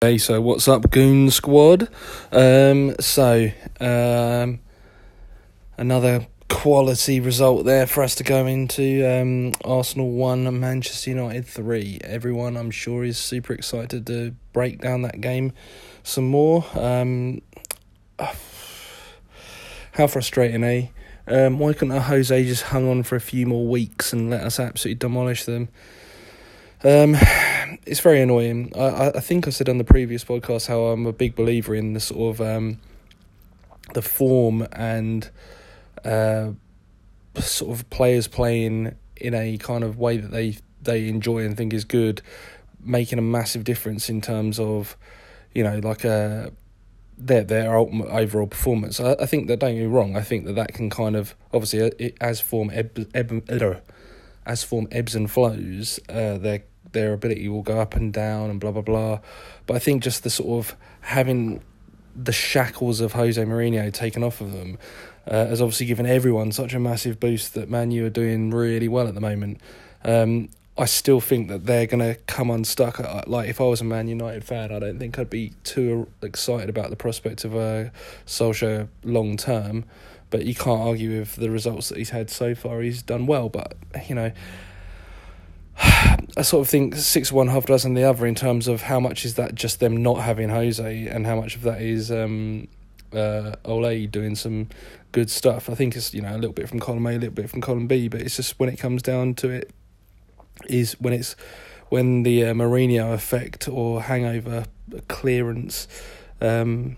Hey, 0.00 0.18
so 0.18 0.40
what's 0.40 0.68
up, 0.68 0.92
Goon 0.92 1.28
Squad? 1.28 1.88
Um, 2.30 2.94
so, 3.00 3.50
um, 3.80 4.60
another 5.76 6.28
quality 6.48 7.18
result 7.18 7.64
there 7.64 7.84
for 7.84 8.04
us 8.04 8.14
to 8.14 8.22
go 8.22 8.46
into. 8.46 9.04
Um, 9.04 9.54
Arsenal 9.64 10.12
1, 10.12 10.60
Manchester 10.60 11.10
United 11.10 11.48
3. 11.48 11.98
Everyone, 12.04 12.56
I'm 12.56 12.70
sure, 12.70 13.02
is 13.02 13.18
super 13.18 13.52
excited 13.52 14.06
to 14.06 14.36
break 14.52 14.80
down 14.80 15.02
that 15.02 15.20
game 15.20 15.52
some 16.04 16.28
more. 16.28 16.64
Um, 16.74 17.42
how 19.94 20.06
frustrating, 20.06 20.62
eh? 20.62 20.86
Um, 21.26 21.58
why 21.58 21.72
couldn't 21.72 22.02
Jose 22.02 22.44
just 22.44 22.62
hung 22.62 22.88
on 22.88 23.02
for 23.02 23.16
a 23.16 23.20
few 23.20 23.46
more 23.46 23.66
weeks 23.66 24.12
and 24.12 24.30
let 24.30 24.42
us 24.42 24.60
absolutely 24.60 25.00
demolish 25.00 25.42
them? 25.42 25.70
It's 27.86 28.00
very 28.00 28.20
annoying. 28.20 28.72
I, 28.76 29.12
I 29.16 29.20
think 29.20 29.46
I 29.46 29.50
said 29.50 29.68
on 29.68 29.78
the 29.78 29.84
previous 29.84 30.24
podcast 30.24 30.68
how 30.68 30.86
I'm 30.86 31.06
a 31.06 31.12
big 31.12 31.34
believer 31.34 31.74
in 31.74 31.92
the 31.92 32.00
sort 32.00 32.34
of 32.34 32.40
um, 32.40 32.80
the 33.94 34.02
form 34.02 34.66
and 34.72 35.28
uh, 36.04 36.52
sort 37.36 37.78
of 37.78 37.88
players 37.90 38.28
playing 38.28 38.94
in 39.16 39.34
a 39.34 39.58
kind 39.58 39.84
of 39.84 39.98
way 39.98 40.16
that 40.16 40.30
they 40.30 40.56
they 40.80 41.08
enjoy 41.08 41.44
and 41.44 41.56
think 41.56 41.72
is 41.72 41.84
good, 41.84 42.22
making 42.80 43.18
a 43.18 43.22
massive 43.22 43.64
difference 43.64 44.08
in 44.08 44.20
terms 44.20 44.58
of, 44.58 44.96
you 45.54 45.64
know, 45.64 45.78
like 45.80 46.04
a 46.04 46.46
uh, 46.46 46.50
their 47.18 47.44
their 47.44 47.76
ultimate 47.76 48.08
overall 48.08 48.46
performance. 48.46 49.00
I, 49.00 49.14
I 49.14 49.26
think 49.26 49.48
that 49.48 49.58
don't 49.58 49.74
get 49.74 49.80
me 49.80 49.86
wrong. 49.86 50.16
I 50.16 50.22
think 50.22 50.46
that 50.46 50.54
that 50.54 50.72
can 50.72 50.88
kind 50.88 51.16
of 51.16 51.34
obviously 51.52 51.82
uh, 51.82 51.90
it, 51.98 52.16
as 52.20 52.40
form 52.40 52.70
eb, 52.72 53.08
as 54.46 54.64
form 54.64 54.88
ebbs 54.90 55.14
and 55.14 55.30
flows, 55.30 56.00
uh, 56.08 56.38
their 56.92 57.12
ability 57.12 57.48
will 57.48 57.62
go 57.62 57.80
up 57.80 57.94
and 57.94 58.12
down 58.12 58.50
and 58.50 58.60
blah 58.60 58.72
blah 58.72 58.82
blah. 58.82 59.20
But 59.66 59.76
I 59.76 59.78
think 59.78 60.02
just 60.02 60.22
the 60.22 60.30
sort 60.30 60.66
of 60.66 60.76
having 61.02 61.62
the 62.14 62.32
shackles 62.32 63.00
of 63.00 63.12
Jose 63.12 63.42
Mourinho 63.42 63.92
taken 63.92 64.24
off 64.24 64.40
of 64.40 64.52
them 64.52 64.78
uh, 65.26 65.46
has 65.46 65.60
obviously 65.60 65.86
given 65.86 66.06
everyone 66.06 66.52
such 66.52 66.74
a 66.74 66.80
massive 66.80 67.20
boost 67.20 67.54
that 67.54 67.70
Man 67.70 67.90
U 67.90 68.06
are 68.06 68.10
doing 68.10 68.50
really 68.50 68.88
well 68.88 69.06
at 69.06 69.14
the 69.14 69.20
moment. 69.20 69.60
Um, 70.04 70.48
I 70.76 70.84
still 70.84 71.20
think 71.20 71.48
that 71.48 71.66
they're 71.66 71.86
going 71.86 72.14
to 72.14 72.20
come 72.26 72.50
unstuck. 72.50 73.00
Like 73.26 73.48
if 73.48 73.60
I 73.60 73.64
was 73.64 73.80
a 73.80 73.84
Man 73.84 74.06
United 74.06 74.44
fan, 74.44 74.72
I 74.72 74.78
don't 74.78 74.98
think 74.98 75.18
I'd 75.18 75.28
be 75.28 75.52
too 75.64 76.08
excited 76.22 76.68
about 76.68 76.90
the 76.90 76.96
prospect 76.96 77.44
of 77.44 77.54
a 77.54 77.90
Solskjaer 78.26 78.88
long 79.02 79.36
term. 79.36 79.84
But 80.30 80.44
you 80.44 80.54
can't 80.54 80.80
argue 80.80 81.18
with 81.18 81.36
the 81.36 81.50
results 81.50 81.88
that 81.88 81.98
he's 81.98 82.10
had 82.10 82.30
so 82.30 82.54
far. 82.54 82.80
He's 82.80 83.02
done 83.02 83.26
well, 83.26 83.48
but 83.48 83.74
you 84.08 84.14
know 84.14 84.32
I 86.38 86.42
sort 86.42 86.64
of 86.64 86.70
think 86.70 86.94
six 86.94 87.32
one 87.32 87.48
half 87.48 87.66
dozen 87.66 87.94
the 87.94 88.04
other 88.04 88.24
in 88.24 88.36
terms 88.36 88.68
of 88.68 88.82
how 88.82 89.00
much 89.00 89.24
is 89.24 89.34
that 89.34 89.56
just 89.56 89.80
them 89.80 89.96
not 90.04 90.22
having 90.22 90.50
Jose 90.50 91.06
and 91.08 91.26
how 91.26 91.34
much 91.34 91.56
of 91.56 91.62
that 91.62 91.82
is 91.82 92.12
um, 92.12 92.68
uh, 93.12 93.56
Ole 93.64 94.06
doing 94.06 94.36
some 94.36 94.68
good 95.10 95.30
stuff. 95.30 95.68
I 95.68 95.74
think 95.74 95.96
it's 95.96 96.14
you 96.14 96.22
know 96.22 96.32
a 96.32 96.38
little 96.38 96.52
bit 96.52 96.68
from 96.68 96.78
column 96.78 97.04
A, 97.08 97.10
a 97.10 97.12
little 97.14 97.30
bit 97.32 97.50
from 97.50 97.60
column 97.60 97.88
B, 97.88 98.06
but 98.06 98.20
it's 98.20 98.36
just 98.36 98.56
when 98.60 98.68
it 98.68 98.76
comes 98.76 99.02
down 99.02 99.34
to 99.34 99.50
it, 99.50 99.72
is 100.68 100.92
when 101.00 101.12
it's 101.12 101.34
when 101.88 102.22
the 102.22 102.44
uh, 102.44 102.54
Mourinho 102.54 103.12
effect 103.12 103.68
or 103.68 104.02
hangover 104.02 104.66
clearance 105.08 105.88
um, 106.40 106.96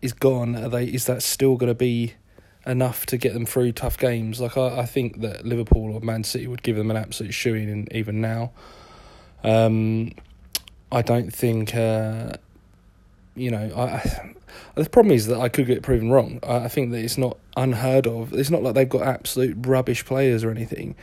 is 0.00 0.14
gone. 0.14 0.56
Are 0.56 0.70
they? 0.70 0.86
Is 0.86 1.04
that 1.04 1.22
still 1.22 1.56
going 1.56 1.68
to 1.68 1.74
be 1.74 2.14
enough 2.66 3.06
to 3.06 3.16
get 3.16 3.32
them 3.32 3.46
through 3.46 3.72
tough 3.72 3.98
games. 3.98 4.40
Like 4.40 4.56
I, 4.56 4.80
I 4.80 4.86
think 4.86 5.20
that 5.20 5.44
Liverpool 5.44 5.94
or 5.94 6.00
Man 6.00 6.24
City 6.24 6.46
would 6.46 6.62
give 6.62 6.76
them 6.76 6.90
an 6.90 6.96
absolute 6.96 7.32
shoeing 7.32 7.68
in 7.68 7.88
even 7.92 8.20
now. 8.20 8.52
Um, 9.42 10.12
I 10.92 11.02
don't 11.02 11.32
think 11.32 11.74
uh, 11.74 12.32
you 13.34 13.50
know. 13.50 13.70
I, 13.76 14.34
the 14.74 14.88
problem 14.88 15.14
is 15.14 15.26
that 15.26 15.40
I 15.40 15.48
could 15.48 15.66
get 15.66 15.82
proven 15.82 16.10
wrong. 16.10 16.40
I, 16.42 16.56
I 16.64 16.68
think 16.68 16.90
that 16.92 16.98
it's 16.98 17.18
not 17.18 17.38
unheard 17.56 18.06
of. 18.06 18.32
It's 18.32 18.50
not 18.50 18.62
like 18.62 18.74
they've 18.74 18.88
got 18.88 19.02
absolute 19.02 19.66
rubbish 19.66 20.04
players 20.04 20.44
or 20.44 20.50
anything. 20.50 20.94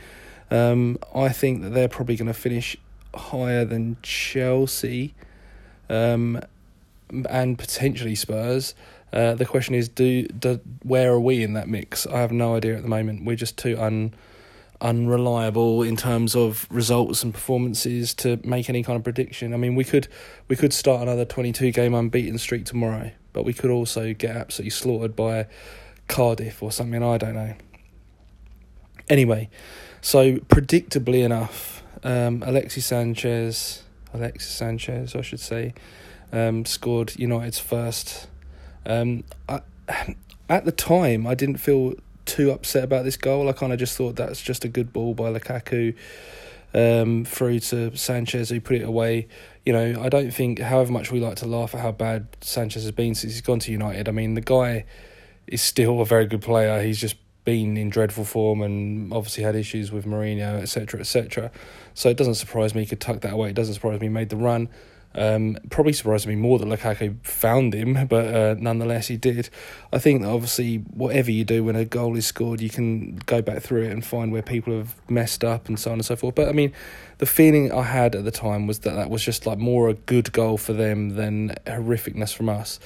Um, 0.50 0.98
I 1.14 1.28
think 1.28 1.62
that 1.62 1.70
they're 1.70 1.88
probably 1.88 2.16
going 2.16 2.28
to 2.28 2.34
finish 2.34 2.76
higher 3.14 3.64
than 3.64 3.96
Chelsea, 4.02 5.14
um, 5.90 6.40
and 7.28 7.58
potentially 7.58 8.14
Spurs. 8.14 8.74
Uh, 9.12 9.34
the 9.34 9.46
question 9.46 9.74
is, 9.74 9.88
do, 9.88 10.26
do 10.26 10.60
where 10.82 11.12
are 11.12 11.20
we 11.20 11.42
in 11.42 11.54
that 11.54 11.68
mix? 11.68 12.06
I 12.06 12.20
have 12.20 12.32
no 12.32 12.56
idea 12.56 12.76
at 12.76 12.82
the 12.82 12.88
moment. 12.88 13.24
We're 13.24 13.36
just 13.36 13.56
too 13.56 13.78
un 13.78 14.14
unreliable 14.80 15.82
in 15.82 15.96
terms 15.96 16.36
of 16.36 16.64
results 16.70 17.24
and 17.24 17.34
performances 17.34 18.14
to 18.14 18.38
make 18.44 18.68
any 18.68 18.82
kind 18.82 18.96
of 18.96 19.02
prediction. 19.02 19.52
I 19.52 19.56
mean, 19.56 19.74
we 19.74 19.84
could 19.84 20.08
we 20.48 20.56
could 20.56 20.72
start 20.72 21.02
another 21.02 21.24
twenty 21.24 21.52
two 21.52 21.70
game 21.72 21.94
unbeaten 21.94 22.38
streak 22.38 22.64
tomorrow, 22.64 23.10
but 23.32 23.44
we 23.44 23.52
could 23.52 23.70
also 23.70 24.14
get 24.14 24.36
absolutely 24.36 24.70
slaughtered 24.70 25.16
by 25.16 25.46
Cardiff 26.06 26.62
or 26.62 26.70
something. 26.70 27.02
I 27.02 27.18
don't 27.18 27.34
know. 27.34 27.54
Anyway, 29.08 29.48
so 30.02 30.36
predictably 30.36 31.24
enough, 31.24 31.82
um, 32.04 32.42
Alexis 32.46 32.84
Sanchez, 32.84 33.82
Alexis 34.12 34.52
Sanchez, 34.52 35.16
I 35.16 35.22
should 35.22 35.40
say, 35.40 35.72
um, 36.30 36.66
scored 36.66 37.18
United's 37.18 37.58
first 37.58 38.28
um, 38.88 39.24
I, 39.48 39.60
at 40.48 40.64
the 40.64 40.72
time, 40.72 41.26
I 41.26 41.34
didn't 41.34 41.58
feel 41.58 41.94
too 42.24 42.50
upset 42.50 42.84
about 42.84 43.04
this 43.04 43.16
goal. 43.16 43.48
I 43.48 43.52
kind 43.52 43.72
of 43.72 43.78
just 43.78 43.96
thought 43.96 44.16
that's 44.16 44.42
just 44.42 44.64
a 44.64 44.68
good 44.68 44.92
ball 44.92 45.14
by 45.14 45.32
Lukaku 45.32 45.94
um, 46.74 47.24
through 47.24 47.60
to 47.60 47.96
Sanchez, 47.96 48.50
who 48.50 48.60
put 48.60 48.76
it 48.76 48.82
away. 48.82 49.28
You 49.64 49.72
know, 49.72 50.02
I 50.02 50.08
don't 50.08 50.30
think, 50.30 50.58
however 50.58 50.92
much 50.92 51.10
we 51.10 51.20
like 51.20 51.36
to 51.36 51.46
laugh 51.46 51.74
at 51.74 51.80
how 51.80 51.92
bad 51.92 52.26
Sanchez 52.40 52.82
has 52.82 52.92
been 52.92 53.14
since 53.14 53.34
he's 53.34 53.42
gone 53.42 53.60
to 53.60 53.72
United, 53.72 54.08
I 54.08 54.12
mean, 54.12 54.34
the 54.34 54.40
guy 54.40 54.84
is 55.46 55.62
still 55.62 56.00
a 56.00 56.06
very 56.06 56.26
good 56.26 56.42
player. 56.42 56.82
He's 56.82 57.00
just 57.00 57.16
been 57.44 57.78
in 57.78 57.88
dreadful 57.88 58.24
form 58.24 58.60
and 58.60 59.12
obviously 59.12 59.42
had 59.42 59.56
issues 59.56 59.90
with 59.90 60.04
Mourinho, 60.04 60.60
etc., 60.60 61.00
etc. 61.00 61.50
So 61.94 62.10
it 62.10 62.16
doesn't 62.16 62.34
surprise 62.34 62.74
me 62.74 62.82
he 62.82 62.86
could 62.86 63.00
tuck 63.00 63.20
that 63.22 63.32
away. 63.32 63.50
It 63.50 63.54
doesn't 63.54 63.74
surprise 63.74 64.00
me 64.00 64.06
he 64.06 64.12
made 64.12 64.28
the 64.28 64.36
run. 64.36 64.68
Um, 65.14 65.56
probably 65.70 65.94
surprised 65.94 66.26
me 66.26 66.36
more 66.36 66.58
that 66.58 66.66
Lukaku 66.66 67.16
found 67.24 67.74
him, 67.74 68.06
but 68.06 68.34
uh, 68.34 68.54
nonetheless 68.58 69.08
he 69.08 69.16
did. 69.16 69.48
I 69.92 69.98
think 69.98 70.22
that 70.22 70.28
obviously 70.28 70.76
whatever 70.76 71.30
you 71.30 71.44
do 71.44 71.64
when 71.64 71.76
a 71.76 71.84
goal 71.84 72.16
is 72.16 72.26
scored, 72.26 72.60
you 72.60 72.70
can 72.70 73.16
go 73.26 73.42
back 73.42 73.62
through 73.62 73.84
it 73.84 73.90
and 73.90 74.04
find 74.04 74.30
where 74.30 74.42
people 74.42 74.76
have 74.76 74.94
messed 75.10 75.42
up 75.42 75.66
and 75.66 75.78
so 75.78 75.90
on 75.90 75.94
and 75.94 76.04
so 76.04 76.14
forth. 76.14 76.34
But 76.34 76.48
I 76.48 76.52
mean, 76.52 76.72
the 77.18 77.26
feeling 77.26 77.72
I 77.72 77.82
had 77.82 78.14
at 78.14 78.24
the 78.24 78.30
time 78.30 78.66
was 78.66 78.80
that 78.80 78.94
that 78.94 79.10
was 79.10 79.24
just 79.24 79.46
like 79.46 79.58
more 79.58 79.88
a 79.88 79.94
good 79.94 80.32
goal 80.32 80.56
for 80.56 80.72
them 80.72 81.10
than 81.10 81.54
horrificness 81.66 82.34
from 82.34 82.48
us. 82.48 82.78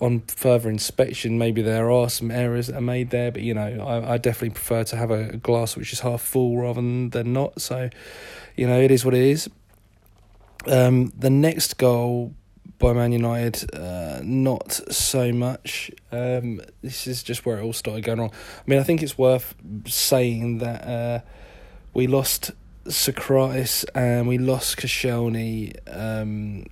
On 0.00 0.20
further 0.20 0.68
inspection, 0.68 1.38
maybe 1.38 1.62
there 1.62 1.90
are 1.90 2.08
some 2.08 2.30
errors 2.30 2.66
that 2.68 2.76
are 2.76 2.82
made 2.82 3.10
there, 3.10 3.30
but 3.30 3.42
you 3.42 3.54
know, 3.54 3.86
I, 3.86 4.14
I 4.14 4.18
definitely 4.18 4.50
prefer 4.50 4.82
to 4.84 4.96
have 4.96 5.10
a 5.10 5.36
glass 5.36 5.76
which 5.76 5.92
is 5.92 6.00
half 6.00 6.22
full 6.22 6.56
rather 6.56 6.80
than, 6.80 7.10
than 7.10 7.32
not. 7.32 7.60
So, 7.60 7.90
you 8.56 8.66
know, 8.66 8.80
it 8.80 8.90
is 8.90 9.04
what 9.04 9.14
it 9.14 9.22
is. 9.22 9.48
Um, 10.66 11.12
the 11.18 11.30
next 11.30 11.78
goal 11.78 12.34
by 12.78 12.92
Man 12.92 13.12
United, 13.12 13.74
uh, 13.74 14.20
not 14.22 14.72
so 14.72 15.32
much. 15.32 15.90
Um, 16.10 16.60
this 16.82 17.06
is 17.06 17.22
just 17.22 17.44
where 17.46 17.58
it 17.58 17.62
all 17.62 17.72
started 17.72 18.04
going 18.04 18.18
wrong. 18.18 18.32
I 18.32 18.62
mean, 18.66 18.78
I 18.78 18.82
think 18.82 19.02
it's 19.02 19.16
worth 19.16 19.54
saying 19.86 20.58
that 20.58 20.86
uh, 20.86 21.20
we 21.94 22.06
lost 22.06 22.52
Sokratis 22.86 23.84
and 23.94 24.26
we 24.26 24.38
lost 24.38 24.78
Koscielny 24.78 25.76
um, 25.86 26.66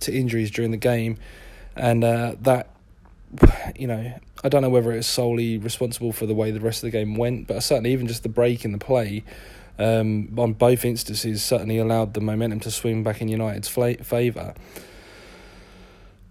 to 0.00 0.12
injuries 0.12 0.50
during 0.50 0.70
the 0.70 0.76
game, 0.76 1.18
and 1.76 2.02
uh, 2.02 2.36
that 2.40 2.70
you 3.76 3.86
know 3.86 4.12
I 4.42 4.48
don't 4.48 4.62
know 4.62 4.70
whether 4.70 4.92
it's 4.92 5.06
solely 5.06 5.58
responsible 5.58 6.12
for 6.12 6.26
the 6.26 6.34
way 6.34 6.50
the 6.50 6.60
rest 6.60 6.82
of 6.82 6.88
the 6.88 6.98
game 6.98 7.16
went, 7.16 7.46
but 7.46 7.62
certainly 7.62 7.92
even 7.92 8.06
just 8.06 8.22
the 8.22 8.28
break 8.28 8.64
in 8.64 8.72
the 8.72 8.78
play 8.78 9.24
um, 9.78 10.34
on 10.38 10.52
both 10.52 10.84
instances 10.84 11.42
certainly 11.42 11.78
allowed 11.78 12.14
the 12.14 12.20
momentum 12.20 12.60
to 12.60 12.70
swing 12.70 13.02
back 13.02 13.20
in 13.20 13.28
United's 13.28 13.68
favour. 13.68 14.54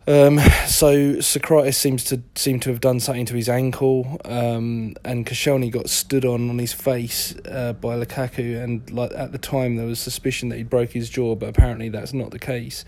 Um, 0.05 0.37
so 0.67 1.15
Sokratis 1.15 1.75
seems 1.75 2.03
to 2.05 2.21
seem 2.35 2.59
to 2.61 2.69
have 2.71 2.81
done 2.81 2.99
something 2.99 3.25
to 3.27 3.35
his 3.35 3.47
ankle, 3.47 4.19
um, 4.25 4.95
and 5.05 5.25
Koscielny 5.25 5.71
got 5.71 5.89
stood 5.89 6.25
on 6.25 6.49
on 6.49 6.59
his 6.59 6.73
face 6.73 7.33
uh, 7.49 7.71
by 7.71 7.95
Lukaku, 7.95 8.61
and 8.61 8.89
like 8.91 9.13
at 9.13 9.31
the 9.31 9.37
time 9.37 9.77
there 9.77 9.85
was 9.85 9.99
suspicion 9.99 10.49
that 10.49 10.57
he 10.57 10.63
broke 10.63 10.91
his 10.91 11.09
jaw, 11.09 11.35
but 11.35 11.47
apparently 11.47 11.87
that's 11.87 12.13
not 12.13 12.31
the 12.31 12.39
case. 12.39 12.83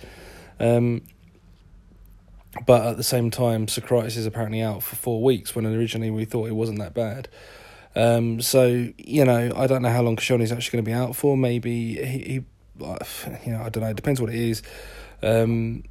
Um, 0.59 1.03
but 2.65 2.85
at 2.85 2.97
the 2.97 3.03
same 3.03 3.31
time, 3.31 3.67
Sokratis 3.67 4.17
is 4.17 4.25
apparently 4.25 4.61
out 4.61 4.83
for 4.83 4.97
four 4.97 5.23
weeks 5.23 5.55
when 5.55 5.65
originally 5.65 6.11
we 6.11 6.25
thought 6.25 6.49
it 6.49 6.53
wasn't 6.53 6.79
that 6.79 6.93
bad. 6.93 7.29
Um, 7.95 8.41
so 8.41 8.91
you 8.97 9.25
know, 9.25 9.51
I 9.55 9.67
don't 9.67 9.81
know 9.81 9.89
how 9.89 10.01
long 10.01 10.15
Koscielny's 10.15 10.51
actually 10.51 10.77
going 10.77 10.85
to 10.85 10.89
be 10.89 10.93
out 10.93 11.15
for. 11.15 11.37
Maybe 11.37 11.95
he, 12.05 12.19
he, 12.19 12.33
you 12.79 13.53
know, 13.53 13.61
I 13.63 13.69
don't 13.69 13.83
know. 13.83 13.89
It 13.89 13.95
depends 13.95 14.19
what 14.19 14.29
it 14.29 14.35
is. 14.35 14.61
Um, 15.23 15.83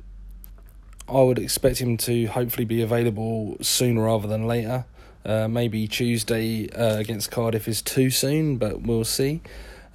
I 1.09 1.21
would 1.21 1.39
expect 1.39 1.79
him 1.79 1.97
to 1.99 2.27
hopefully 2.27 2.65
be 2.65 2.83
available 2.83 3.57
sooner 3.61 4.05
rather 4.05 4.29
than 4.29 4.47
later. 4.47 4.85
Uh, 5.25 5.49
maybe 5.49 5.89
Tuesday 5.89 6.69
uh, 6.71 6.97
against 6.97 7.31
Cardiff 7.31 7.67
is 7.67 7.81
too 7.81 8.11
soon, 8.11 8.57
but 8.57 8.83
we'll 8.83 9.05
see. 9.05 9.41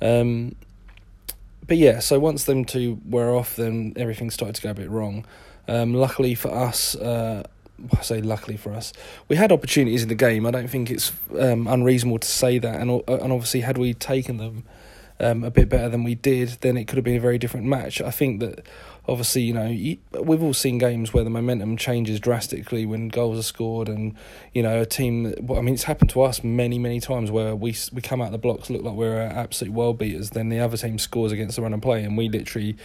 Um, 0.02 0.56
but 1.68 1.78
yeah, 1.78 2.00
so 2.00 2.20
once 2.20 2.46
them 2.46 2.66
two 2.66 3.00
were 3.08 3.36
off, 3.36 3.56
then 3.56 3.94
everything 3.96 4.32
started 4.32 4.56
to 4.56 4.62
go 4.62 4.72
a 4.72 4.74
bit 4.74 4.90
wrong. 4.90 5.26
Um, 5.68 5.94
luckily 5.94 6.34
for 6.34 6.52
us, 6.52 6.96
uh, 6.96 7.44
I 7.98 8.02
say 8.02 8.22
luckily 8.22 8.58
for 8.58 8.74
us, 8.74 8.94
we 9.28 9.36
had 9.36 9.52
opportunities 9.52 10.04
in 10.04 10.10
the 10.10 10.16
game. 10.16 10.46
I 10.46 10.52
don't 10.52 10.70
think 10.70 10.90
it's 10.90 11.12
um, 11.38 11.68
unreasonable 11.68 12.20
to 12.20 12.28
say 12.28 12.60
that, 12.60 12.80
and 12.80 13.04
and 13.08 13.32
obviously 13.32 13.62
had 13.62 13.78
we 13.78 13.94
taken 13.94 14.38
them 14.38 14.64
um, 15.20 15.44
a 15.44 15.52
bit 15.52 15.70
better 15.70 15.90
than 15.90 16.04
we 16.04 16.16
did, 16.16 16.50
then 16.62 16.78
it 16.78 16.88
could 16.88 16.98
have 16.98 17.04
been 17.04 17.18
a 17.18 17.22
very 17.22 17.38
different 17.38 17.66
match. 17.66 18.02
I 18.02 18.12
think 18.12 18.40
that 18.40 18.66
obviously, 19.08 19.42
you 19.42 19.54
know, 19.54 20.22
we've 20.22 20.42
all 20.42 20.54
seen 20.54 20.78
games 20.78 21.14
where 21.14 21.24
the 21.24 21.30
momentum 21.30 21.76
changes 21.78 22.20
drastically 22.20 22.86
when 22.86 23.10
goals 23.10 23.38
are 23.38 23.44
scored, 23.44 23.90
and 23.90 24.16
you 24.54 24.64
know, 24.64 24.82
a 24.82 24.86
team. 24.86 25.34
I 25.50 25.62
mean, 25.62 25.74
it's 25.74 25.84
happened 25.84 26.10
to 26.12 26.22
us 26.22 26.44
many, 26.44 26.80
many 26.80 27.00
times 27.00 27.32
where 27.32 27.56
we 27.56 27.76
we 27.92 28.02
come 28.02 28.22
out 28.22 28.28
of 28.28 28.32
the 28.32 28.38
blocks 28.38 28.70
look 28.70 28.84
like 28.84 28.96
we're 28.96 29.20
absolute 29.20 29.74
world 29.74 29.98
beaters, 29.98 30.32
then 30.32 30.50
the 30.50 30.60
other 30.60 30.78
team 30.78 30.98
scores 31.00 31.32
against 31.32 31.56
the 31.58 31.62
run 31.62 31.74
and 31.74 31.82
play, 31.82 32.04
and 32.04 32.18
we 32.18 32.30
literally 32.30 32.78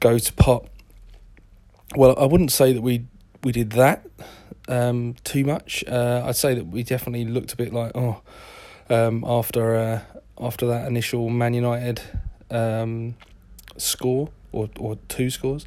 go 0.00 0.18
to 0.18 0.32
pot. 0.32 0.66
Well, 1.94 2.14
I 2.18 2.24
wouldn't 2.24 2.52
say 2.52 2.72
that 2.72 2.82
we 2.82 3.06
we 3.42 3.52
did 3.52 3.70
that 3.70 4.06
um, 4.68 5.14
too 5.24 5.44
much. 5.44 5.84
Uh, 5.86 6.22
I'd 6.26 6.36
say 6.36 6.54
that 6.54 6.66
we 6.66 6.82
definitely 6.82 7.24
looked 7.24 7.52
a 7.52 7.56
bit 7.56 7.72
like 7.72 7.92
oh 7.94 8.20
um, 8.88 9.24
after 9.26 9.74
uh, 9.76 10.00
after 10.40 10.66
that 10.66 10.86
initial 10.86 11.28
Man 11.28 11.54
United 11.54 12.00
um, 12.50 13.14
score 13.76 14.30
or 14.52 14.68
or 14.78 14.96
two 15.08 15.30
scores. 15.30 15.66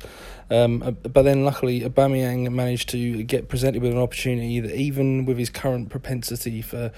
Um, 0.50 0.98
but 1.02 1.24
then 1.24 1.44
luckily 1.44 1.82
Aubameyang 1.82 2.52
managed 2.52 2.90
to 2.90 3.24
get 3.24 3.50
presented 3.50 3.82
with 3.82 3.92
an 3.92 3.98
opportunity 3.98 4.60
that 4.60 4.76
even 4.76 5.26
with 5.26 5.38
his 5.38 5.50
current 5.50 5.90
propensity 5.90 6.62
for 6.62 6.92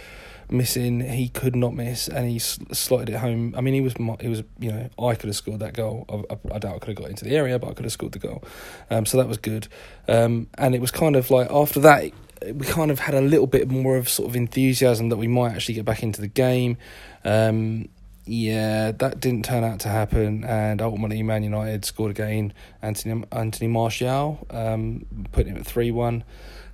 missing, 0.49 1.01
he 1.01 1.29
could 1.29 1.55
not 1.55 1.73
miss, 1.73 2.07
and 2.07 2.29
he 2.29 2.39
slotted 2.39 3.09
it 3.09 3.17
home. 3.17 3.53
I 3.57 3.61
mean, 3.61 3.73
he 3.73 3.81
was 3.81 3.93
he 4.19 4.27
was 4.27 4.43
you 4.59 4.71
know 4.71 4.89
I 4.99 5.15
could 5.15 5.27
have 5.27 5.35
scored 5.35 5.59
that 5.61 5.73
goal. 5.73 6.05
I, 6.09 6.33
I, 6.33 6.55
I 6.55 6.59
doubt 6.59 6.75
I 6.75 6.79
could 6.79 6.89
have 6.89 6.97
got 6.97 7.09
into 7.09 7.25
the 7.25 7.35
area, 7.35 7.57
but 7.59 7.69
I 7.69 7.73
could 7.73 7.85
have 7.85 7.93
scored 7.93 8.13
the 8.13 8.19
goal. 8.19 8.43
Um, 8.89 9.05
so 9.05 9.17
that 9.17 9.27
was 9.27 9.37
good. 9.37 9.67
Um, 10.07 10.47
and 10.57 10.75
it 10.75 10.81
was 10.81 10.91
kind 10.91 11.15
of 11.15 11.29
like 11.31 11.49
after 11.51 11.79
that. 11.81 12.11
We 12.45 12.67
kind 12.67 12.91
of 12.91 12.99
had 12.99 13.15
a 13.15 13.21
little 13.21 13.47
bit 13.47 13.67
more 13.67 13.97
of 13.97 14.07
sort 14.07 14.29
of 14.29 14.35
enthusiasm 14.35 15.09
that 15.09 15.17
we 15.17 15.27
might 15.27 15.53
actually 15.53 15.73
get 15.73 15.85
back 15.85 16.03
into 16.03 16.21
the 16.21 16.27
game. 16.27 16.77
Um, 17.25 17.89
yeah, 18.27 18.91
that 18.91 19.19
didn't 19.19 19.45
turn 19.45 19.63
out 19.63 19.79
to 19.81 19.89
happen, 19.89 20.43
and 20.43 20.81
ultimately 20.81 21.23
Man 21.23 21.43
United 21.43 21.85
scored 21.85 22.11
again. 22.11 22.53
Anthony 22.81 23.23
Anthony 23.31 23.67
Martial 23.67 24.45
um, 24.49 25.05
putting 25.31 25.55
it 25.55 25.59
at 25.59 25.65
three 25.65 25.91
one, 25.91 26.23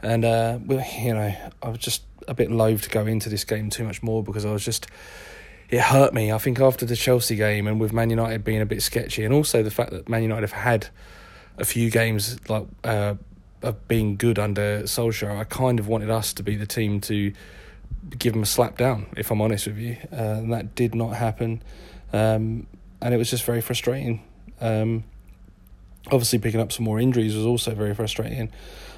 and 0.02 0.26
uh, 0.26 0.60
you 0.68 1.14
know 1.14 1.36
I 1.62 1.70
was 1.70 1.80
just 1.80 2.04
a 2.28 2.34
bit 2.34 2.52
loath 2.52 2.84
to 2.84 2.90
go 2.90 3.06
into 3.06 3.30
this 3.30 3.44
game 3.44 3.70
too 3.70 3.84
much 3.84 4.02
more 4.02 4.24
because 4.24 4.46
I 4.46 4.52
was 4.52 4.66
just 4.66 4.88
it 5.70 5.82
hurt 5.82 6.14
me. 6.14 6.32
I 6.32 6.38
think 6.38 6.60
after 6.60 6.86
the 6.86 6.96
Chelsea 6.96 7.36
game 7.36 7.68
and 7.68 7.80
with 7.80 7.94
Man 7.94 8.10
United 8.10 8.44
being 8.44 8.62
a 8.62 8.66
bit 8.66 8.82
sketchy, 8.82 9.24
and 9.24 9.34
also 9.34 9.64
the 9.64 9.72
fact 9.72 9.92
that 9.92 10.10
Man 10.10 10.24
United 10.24 10.42
have 10.42 10.52
had 10.52 10.88
a 11.58 11.66
few 11.66 11.90
games 11.90 12.38
like 12.50 12.66
uh, 12.84 13.16
of 13.62 13.88
being 13.88 14.16
good 14.16 14.40
under 14.40 14.84
Solskjaer, 14.84 15.38
I 15.40 15.44
kind 15.44 15.80
of 15.80 15.88
wanted 15.88 16.10
us 16.10 16.34
to 16.34 16.44
be 16.44 16.56
the 16.56 16.66
team 16.66 17.00
to 17.02 17.34
give 18.18 18.35
him 18.35 18.44
a 18.44 18.47
slap 18.47 18.77
down, 18.77 19.07
if 19.18 19.31
I'm 19.31 19.41
honest 19.41 19.68
with 19.68 19.77
you. 19.77 19.97
Uh, 20.12 20.15
and 20.15 20.53
that 20.53 20.75
did 20.75 20.95
not 20.95 21.15
happen. 21.15 21.62
Um, 22.12 22.68
and 23.01 23.13
it 23.13 23.18
was 23.18 23.30
just 23.30 23.44
very 23.44 23.62
frustrating. 23.62 24.24
Um, 24.62 25.03
obviously, 26.07 26.39
picking 26.39 26.59
up 26.59 26.71
some 26.71 26.85
more 26.85 27.00
injuries 27.00 27.35
was 27.35 27.45
also 27.45 27.74
very 27.75 27.94
frustrating. 27.94 28.51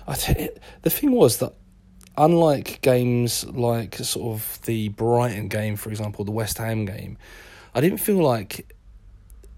I 0.07 0.13
th- 0.15 0.51
the 0.83 0.89
thing 0.89 1.11
was 1.11 1.37
that, 1.37 1.53
unlike 2.17 2.81
games 2.81 3.45
like 3.45 3.95
sort 3.95 4.35
of 4.35 4.59
the 4.63 4.89
Brighton 4.89 5.47
game, 5.47 5.75
for 5.75 5.89
example, 5.89 6.25
the 6.25 6.31
West 6.31 6.57
Ham 6.57 6.85
game, 6.85 7.17
I 7.73 7.81
didn't 7.81 7.97
feel 7.97 8.21
like 8.21 8.71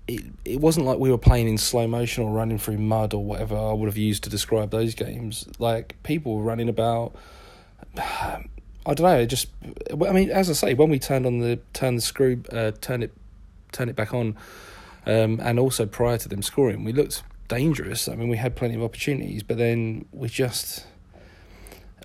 it, 0.07 0.24
it 0.45 0.62
wasn't 0.62 0.85
like 0.85 1.00
we 1.00 1.12
were 1.12 1.18
playing 1.18 1.50
in 1.50 1.57
slow 1.57 1.88
motion 1.88 2.24
or 2.24 2.31
running 2.31 2.57
through 2.57 2.77
mud 2.77 3.13
or 3.13 3.24
whatever 3.24 3.56
I 3.56 3.74
would 3.74 3.88
have 3.88 3.97
used 3.97 4.24
to 4.24 4.29
describe 4.29 4.71
those 4.71 4.95
games. 4.95 5.47
Like 5.59 6.01
people 6.03 6.38
were 6.38 6.44
running 6.44 6.69
about, 6.69 7.15
I 8.88 8.94
don't 8.94 9.06
know. 9.06 9.25
Just, 9.25 9.50
I 9.92 10.13
mean, 10.13 10.31
as 10.31 10.50
I 10.50 10.54
say, 10.54 10.74
when 10.74 10.89
we 10.89 10.98
turned 10.98 11.25
on 11.25 11.39
the 11.39 11.60
turn 11.74 11.95
the 11.95 12.01
screw, 12.01 12.42
uh, 12.54 12.72
turn 12.80 13.04
it, 13.04 13.12
turn 13.74 13.89
it 13.89 13.98
back 13.98 14.13
on, 14.13 14.38
um, 15.06 15.42
and 15.44 15.60
also 15.60 15.86
prior 15.86 16.18
to 16.18 16.30
them 16.30 16.42
scoring, 16.42 16.86
we 16.86 16.94
looked 16.94 17.22
dangerous. 17.50 18.07
I 18.07 18.16
mean, 18.16 18.30
we 18.30 18.38
had 18.38 18.56
plenty 18.56 18.75
of 18.75 18.81
opportunities, 18.84 19.44
but 19.44 19.57
then 19.57 20.06
we 20.13 20.30
just. 20.30 20.86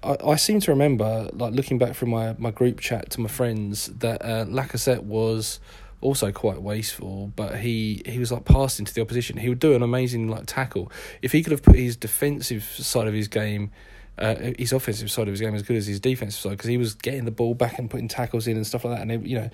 I, 0.02 0.16
I 0.24 0.34
seem 0.34 0.58
to 0.58 0.72
remember, 0.72 1.30
like 1.32 1.54
looking 1.54 1.78
back 1.78 1.94
from 1.94 2.10
my, 2.10 2.34
my 2.36 2.50
group 2.50 2.80
chat 2.80 3.10
to 3.10 3.20
my 3.20 3.28
friends, 3.28 3.86
that 3.86 4.20
uh, 4.20 4.44
Lacazette 4.46 5.04
was 5.04 5.60
also 6.00 6.32
quite 6.32 6.60
wasteful, 6.60 7.32
but 7.36 7.60
he, 7.60 8.02
he 8.04 8.18
was 8.18 8.32
like 8.32 8.44
passed 8.44 8.80
into 8.80 8.92
the 8.92 9.00
opposition. 9.00 9.36
He 9.36 9.48
would 9.48 9.60
do 9.60 9.74
an 9.74 9.84
amazing 9.84 10.26
like 10.26 10.46
tackle. 10.46 10.90
If 11.22 11.30
he 11.30 11.44
could 11.44 11.52
have 11.52 11.62
put 11.62 11.76
his 11.76 11.96
defensive 11.96 12.64
side 12.64 13.06
of 13.06 13.14
his 13.14 13.28
game 13.28 13.70
uh, 14.18 14.34
his 14.58 14.72
offensive 14.72 15.10
side 15.10 15.28
of 15.28 15.32
his 15.32 15.40
game 15.40 15.54
as 15.54 15.62
good 15.62 15.76
as 15.76 15.86
his 15.86 16.00
defensive 16.00 16.40
side 16.40 16.50
because 16.50 16.68
he 16.68 16.76
was 16.76 16.94
getting 16.94 17.24
the 17.24 17.30
ball 17.30 17.54
back 17.54 17.78
and 17.78 17.90
putting 17.90 18.08
tackles 18.08 18.46
in 18.46 18.56
and 18.56 18.66
stuff 18.66 18.84
like 18.84 18.96
that. 18.96 19.02
And 19.02 19.12
it, 19.12 19.22
you 19.22 19.38
know, 19.38 19.50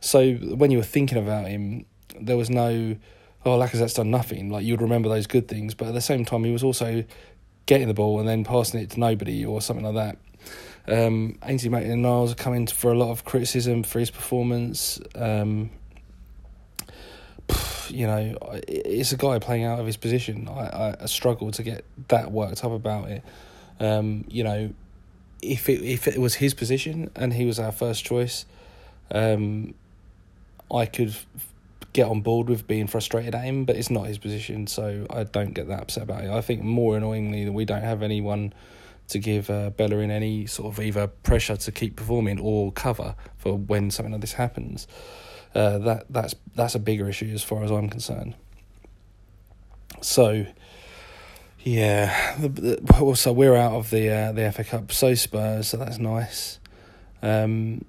so 0.00 0.32
when 0.34 0.70
you 0.70 0.78
were 0.78 0.84
thinking 0.84 1.18
about 1.18 1.46
him, 1.46 1.86
there 2.20 2.36
was 2.36 2.50
no 2.50 2.96
oh 3.44 3.58
Lacazette's 3.58 3.94
done 3.94 4.10
nothing. 4.10 4.50
Like 4.50 4.64
you'd 4.64 4.82
remember 4.82 5.08
those 5.08 5.26
good 5.26 5.48
things, 5.48 5.74
but 5.74 5.88
at 5.88 5.94
the 5.94 6.00
same 6.00 6.24
time 6.24 6.44
he 6.44 6.52
was 6.52 6.62
also 6.62 7.04
getting 7.66 7.88
the 7.88 7.94
ball 7.94 8.18
and 8.18 8.28
then 8.28 8.44
passing 8.44 8.80
it 8.80 8.90
to 8.90 9.00
nobody 9.00 9.44
or 9.44 9.60
something 9.60 9.84
like 9.84 9.94
that. 9.94 10.18
Um, 10.88 11.38
Ainsley 11.44 11.68
Maitland-Niles 11.68 12.34
coming 12.34 12.66
for 12.66 12.90
a 12.90 12.98
lot 12.98 13.10
of 13.10 13.24
criticism 13.24 13.82
for 13.82 14.00
his 14.00 14.10
performance. 14.10 14.98
Um, 15.14 15.70
you 17.88 18.06
know, 18.06 18.36
it's 18.66 19.12
a 19.12 19.16
guy 19.16 19.38
playing 19.38 19.64
out 19.64 19.78
of 19.78 19.86
his 19.86 19.96
position. 19.96 20.48
I, 20.48 20.96
I 21.00 21.06
struggle 21.06 21.50
to 21.52 21.62
get 21.62 21.84
that 22.08 22.32
worked 22.32 22.64
up 22.64 22.72
about 22.72 23.08
it. 23.08 23.22
Um, 23.80 24.24
you 24.28 24.44
know, 24.44 24.72
if 25.42 25.68
it 25.68 25.82
if 25.82 26.06
it 26.06 26.18
was 26.18 26.34
his 26.34 26.54
position 26.54 27.10
and 27.16 27.32
he 27.32 27.46
was 27.46 27.58
our 27.58 27.72
first 27.72 28.04
choice, 28.04 28.44
um, 29.10 29.74
I 30.72 30.86
could 30.86 31.16
get 31.92 32.06
on 32.06 32.20
board 32.20 32.48
with 32.48 32.68
being 32.68 32.86
frustrated 32.86 33.34
at 33.34 33.42
him, 33.42 33.64
but 33.64 33.76
it's 33.76 33.90
not 33.90 34.06
his 34.06 34.18
position, 34.18 34.66
so 34.66 35.06
I 35.10 35.24
don't 35.24 35.52
get 35.54 35.66
that 35.68 35.80
upset 35.80 36.04
about 36.04 36.24
it. 36.24 36.30
I 36.30 36.40
think 36.40 36.62
more 36.62 36.96
annoyingly 36.96 37.44
that 37.44 37.52
we 37.52 37.64
don't 37.64 37.82
have 37.82 38.02
anyone 38.02 38.52
to 39.08 39.18
give 39.18 39.50
uh, 39.50 39.70
Bellerin 39.70 40.10
any 40.10 40.46
sort 40.46 40.72
of 40.72 40.80
either 40.80 41.08
pressure 41.08 41.56
to 41.56 41.72
keep 41.72 41.96
performing 41.96 42.38
or 42.38 42.70
cover 42.70 43.16
for 43.36 43.56
when 43.56 43.90
something 43.90 44.12
like 44.12 44.20
this 44.20 44.34
happens. 44.34 44.86
Uh, 45.52 45.78
that 45.78 46.06
that's 46.10 46.36
that's 46.54 46.76
a 46.76 46.78
bigger 46.78 47.08
issue 47.08 47.30
as 47.34 47.42
far 47.42 47.64
as 47.64 47.72
I'm 47.72 47.88
concerned. 47.88 48.34
So 50.00 50.46
yeah, 51.62 52.36
the, 52.38 52.48
the, 52.48 52.98
also 53.00 53.32
we're 53.32 53.56
out 53.56 53.72
of 53.72 53.90
the 53.90 54.08
uh, 54.08 54.32
the 54.32 54.50
FA 54.52 54.64
Cup, 54.64 54.92
so 54.92 55.14
Spurs, 55.14 55.68
so 55.68 55.76
that's 55.76 55.98
nice. 55.98 56.58
Um, 57.22 57.84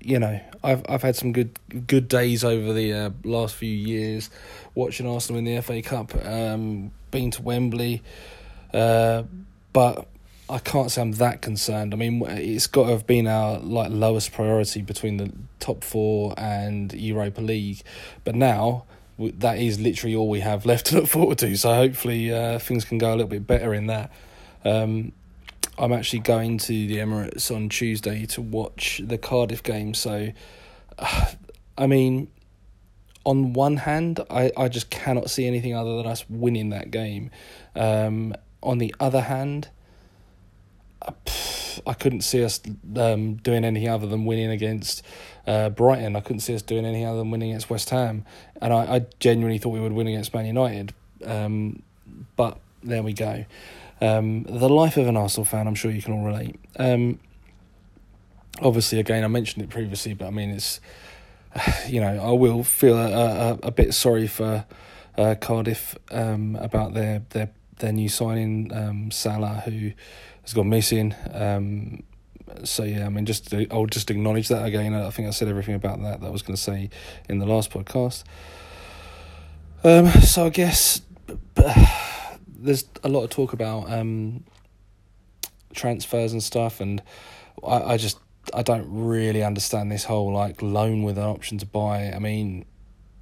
you 0.00 0.18
know, 0.18 0.40
I've 0.62 0.84
I've 0.88 1.02
had 1.02 1.16
some 1.16 1.32
good 1.32 1.58
good 1.86 2.08
days 2.08 2.44
over 2.44 2.72
the 2.72 2.92
uh, 2.92 3.10
last 3.24 3.56
few 3.56 3.74
years, 3.74 4.30
watching 4.74 5.08
Arsenal 5.08 5.40
in 5.40 5.44
the 5.44 5.60
FA 5.60 5.82
Cup, 5.82 6.14
um, 6.24 6.92
been 7.10 7.32
to 7.32 7.42
Wembley, 7.42 8.02
uh, 8.72 9.24
but 9.72 10.06
I 10.48 10.58
can't 10.58 10.90
say 10.90 11.02
I'm 11.02 11.12
that 11.12 11.42
concerned. 11.42 11.92
I 11.92 11.96
mean, 11.96 12.22
it's 12.26 12.68
got 12.68 12.84
to 12.84 12.92
have 12.92 13.06
been 13.06 13.26
our 13.26 13.58
like 13.58 13.90
lowest 13.90 14.32
priority 14.32 14.80
between 14.80 15.16
the 15.16 15.32
top 15.58 15.82
four 15.82 16.34
and 16.38 16.92
Europa 16.92 17.40
League, 17.40 17.82
but 18.24 18.36
now 18.36 18.84
that 19.18 19.58
is 19.58 19.80
literally 19.80 20.14
all 20.14 20.28
we 20.28 20.40
have 20.40 20.64
left 20.72 20.86
to 20.86 20.96
look 20.96 21.06
forward 21.08 21.38
to. 21.38 21.56
So 21.56 21.74
hopefully 21.74 22.32
uh, 22.32 22.58
things 22.58 22.84
can 22.84 22.98
go 22.98 23.10
a 23.10 23.16
little 23.16 23.28
bit 23.28 23.46
better 23.46 23.74
in 23.74 23.86
that. 23.86 24.12
Um, 24.64 25.12
I'm 25.76 25.92
actually 25.92 26.20
going 26.20 26.58
to 26.58 26.66
the 26.66 26.96
Emirates 26.96 27.54
on 27.54 27.68
Tuesday 27.68 28.26
to 28.26 28.42
watch 28.42 29.00
the 29.04 29.16
Cardiff 29.16 29.62
game. 29.62 29.94
So, 29.94 30.30
uh, 30.98 31.26
I 31.78 31.86
mean, 31.86 32.28
on 33.24 33.52
one 33.52 33.76
hand, 33.76 34.20
I, 34.30 34.50
I 34.56 34.68
just 34.68 34.90
cannot 34.90 35.30
see 35.30 35.46
anything 35.46 35.74
other 35.74 35.96
than 35.96 36.06
us 36.06 36.28
winning 36.28 36.70
that 36.70 36.90
game. 36.90 37.30
Um, 37.76 38.34
on 38.62 38.78
the 38.78 38.94
other 38.98 39.20
hand, 39.20 39.68
uh, 41.02 41.12
I 41.86 41.94
couldn't 41.94 42.22
see 42.22 42.42
us 42.42 42.60
um, 42.96 43.36
doing 43.36 43.64
anything 43.64 43.88
other 43.88 44.08
than 44.08 44.24
winning 44.24 44.50
against 44.50 45.04
uh, 45.48 45.70
Brighton. 45.70 46.14
I 46.14 46.20
couldn't 46.20 46.40
see 46.40 46.54
us 46.54 46.62
doing 46.62 46.84
anything 46.84 47.06
other 47.06 47.18
than 47.18 47.30
winning 47.30 47.50
against 47.50 47.70
West 47.70 47.90
Ham, 47.90 48.24
and 48.60 48.72
I, 48.72 48.96
I 48.96 49.06
genuinely 49.18 49.58
thought 49.58 49.70
we 49.70 49.80
would 49.80 49.92
win 49.92 50.06
against 50.06 50.34
Man 50.34 50.46
United. 50.46 50.94
Um, 51.24 51.82
but 52.36 52.58
there 52.84 53.02
we 53.02 53.14
go. 53.14 53.46
Um, 54.00 54.44
the 54.44 54.68
life 54.68 54.96
of 54.96 55.08
an 55.08 55.16
Arsenal 55.16 55.44
fan, 55.44 55.66
I'm 55.66 55.74
sure 55.74 55.90
you 55.90 56.02
can 56.02 56.12
all 56.12 56.24
relate. 56.24 56.60
Um, 56.78 57.18
obviously, 58.60 59.00
again, 59.00 59.24
I 59.24 59.28
mentioned 59.28 59.64
it 59.64 59.70
previously, 59.70 60.14
but 60.14 60.26
I 60.26 60.30
mean, 60.30 60.50
it's 60.50 60.80
you 61.88 62.00
know, 62.00 62.22
I 62.22 62.30
will 62.32 62.62
feel 62.62 62.96
a, 62.96 63.10
a, 63.10 63.58
a 63.64 63.70
bit 63.70 63.94
sorry 63.94 64.26
for 64.26 64.66
uh, 65.16 65.34
Cardiff 65.40 65.96
um, 66.10 66.56
about 66.56 66.94
their 66.94 67.22
their 67.30 67.50
their 67.78 67.92
new 67.92 68.08
signing 68.08 68.72
um, 68.74 69.10
Sala, 69.10 69.62
who 69.64 69.92
has 70.42 70.52
gone 70.52 70.68
missing. 70.68 71.14
Um, 71.32 72.02
so 72.64 72.84
yeah, 72.84 73.06
I 73.06 73.08
mean, 73.08 73.26
just 73.26 73.52
I'll 73.70 73.86
just 73.86 74.10
acknowledge 74.10 74.48
that 74.48 74.64
again. 74.64 74.94
I 74.94 75.10
think 75.10 75.28
I 75.28 75.30
said 75.30 75.48
everything 75.48 75.74
about 75.74 76.00
that 76.02 76.20
that 76.20 76.26
I 76.26 76.30
was 76.30 76.42
going 76.42 76.56
to 76.56 76.62
say 76.62 76.90
in 77.28 77.38
the 77.38 77.46
last 77.46 77.70
podcast. 77.70 78.24
Um, 79.84 80.08
so 80.22 80.46
I 80.46 80.48
guess 80.50 81.02
there's 82.46 82.84
a 83.04 83.08
lot 83.08 83.24
of 83.24 83.30
talk 83.30 83.52
about 83.52 83.90
um, 83.90 84.44
transfers 85.74 86.32
and 86.32 86.42
stuff, 86.42 86.80
and 86.80 87.02
I, 87.66 87.94
I 87.94 87.96
just 87.96 88.18
I 88.54 88.62
don't 88.62 88.86
really 88.88 89.42
understand 89.42 89.92
this 89.92 90.04
whole 90.04 90.32
like 90.32 90.62
loan 90.62 91.02
with 91.02 91.18
an 91.18 91.24
option 91.24 91.58
to 91.58 91.66
buy. 91.66 92.12
I 92.12 92.18
mean, 92.18 92.64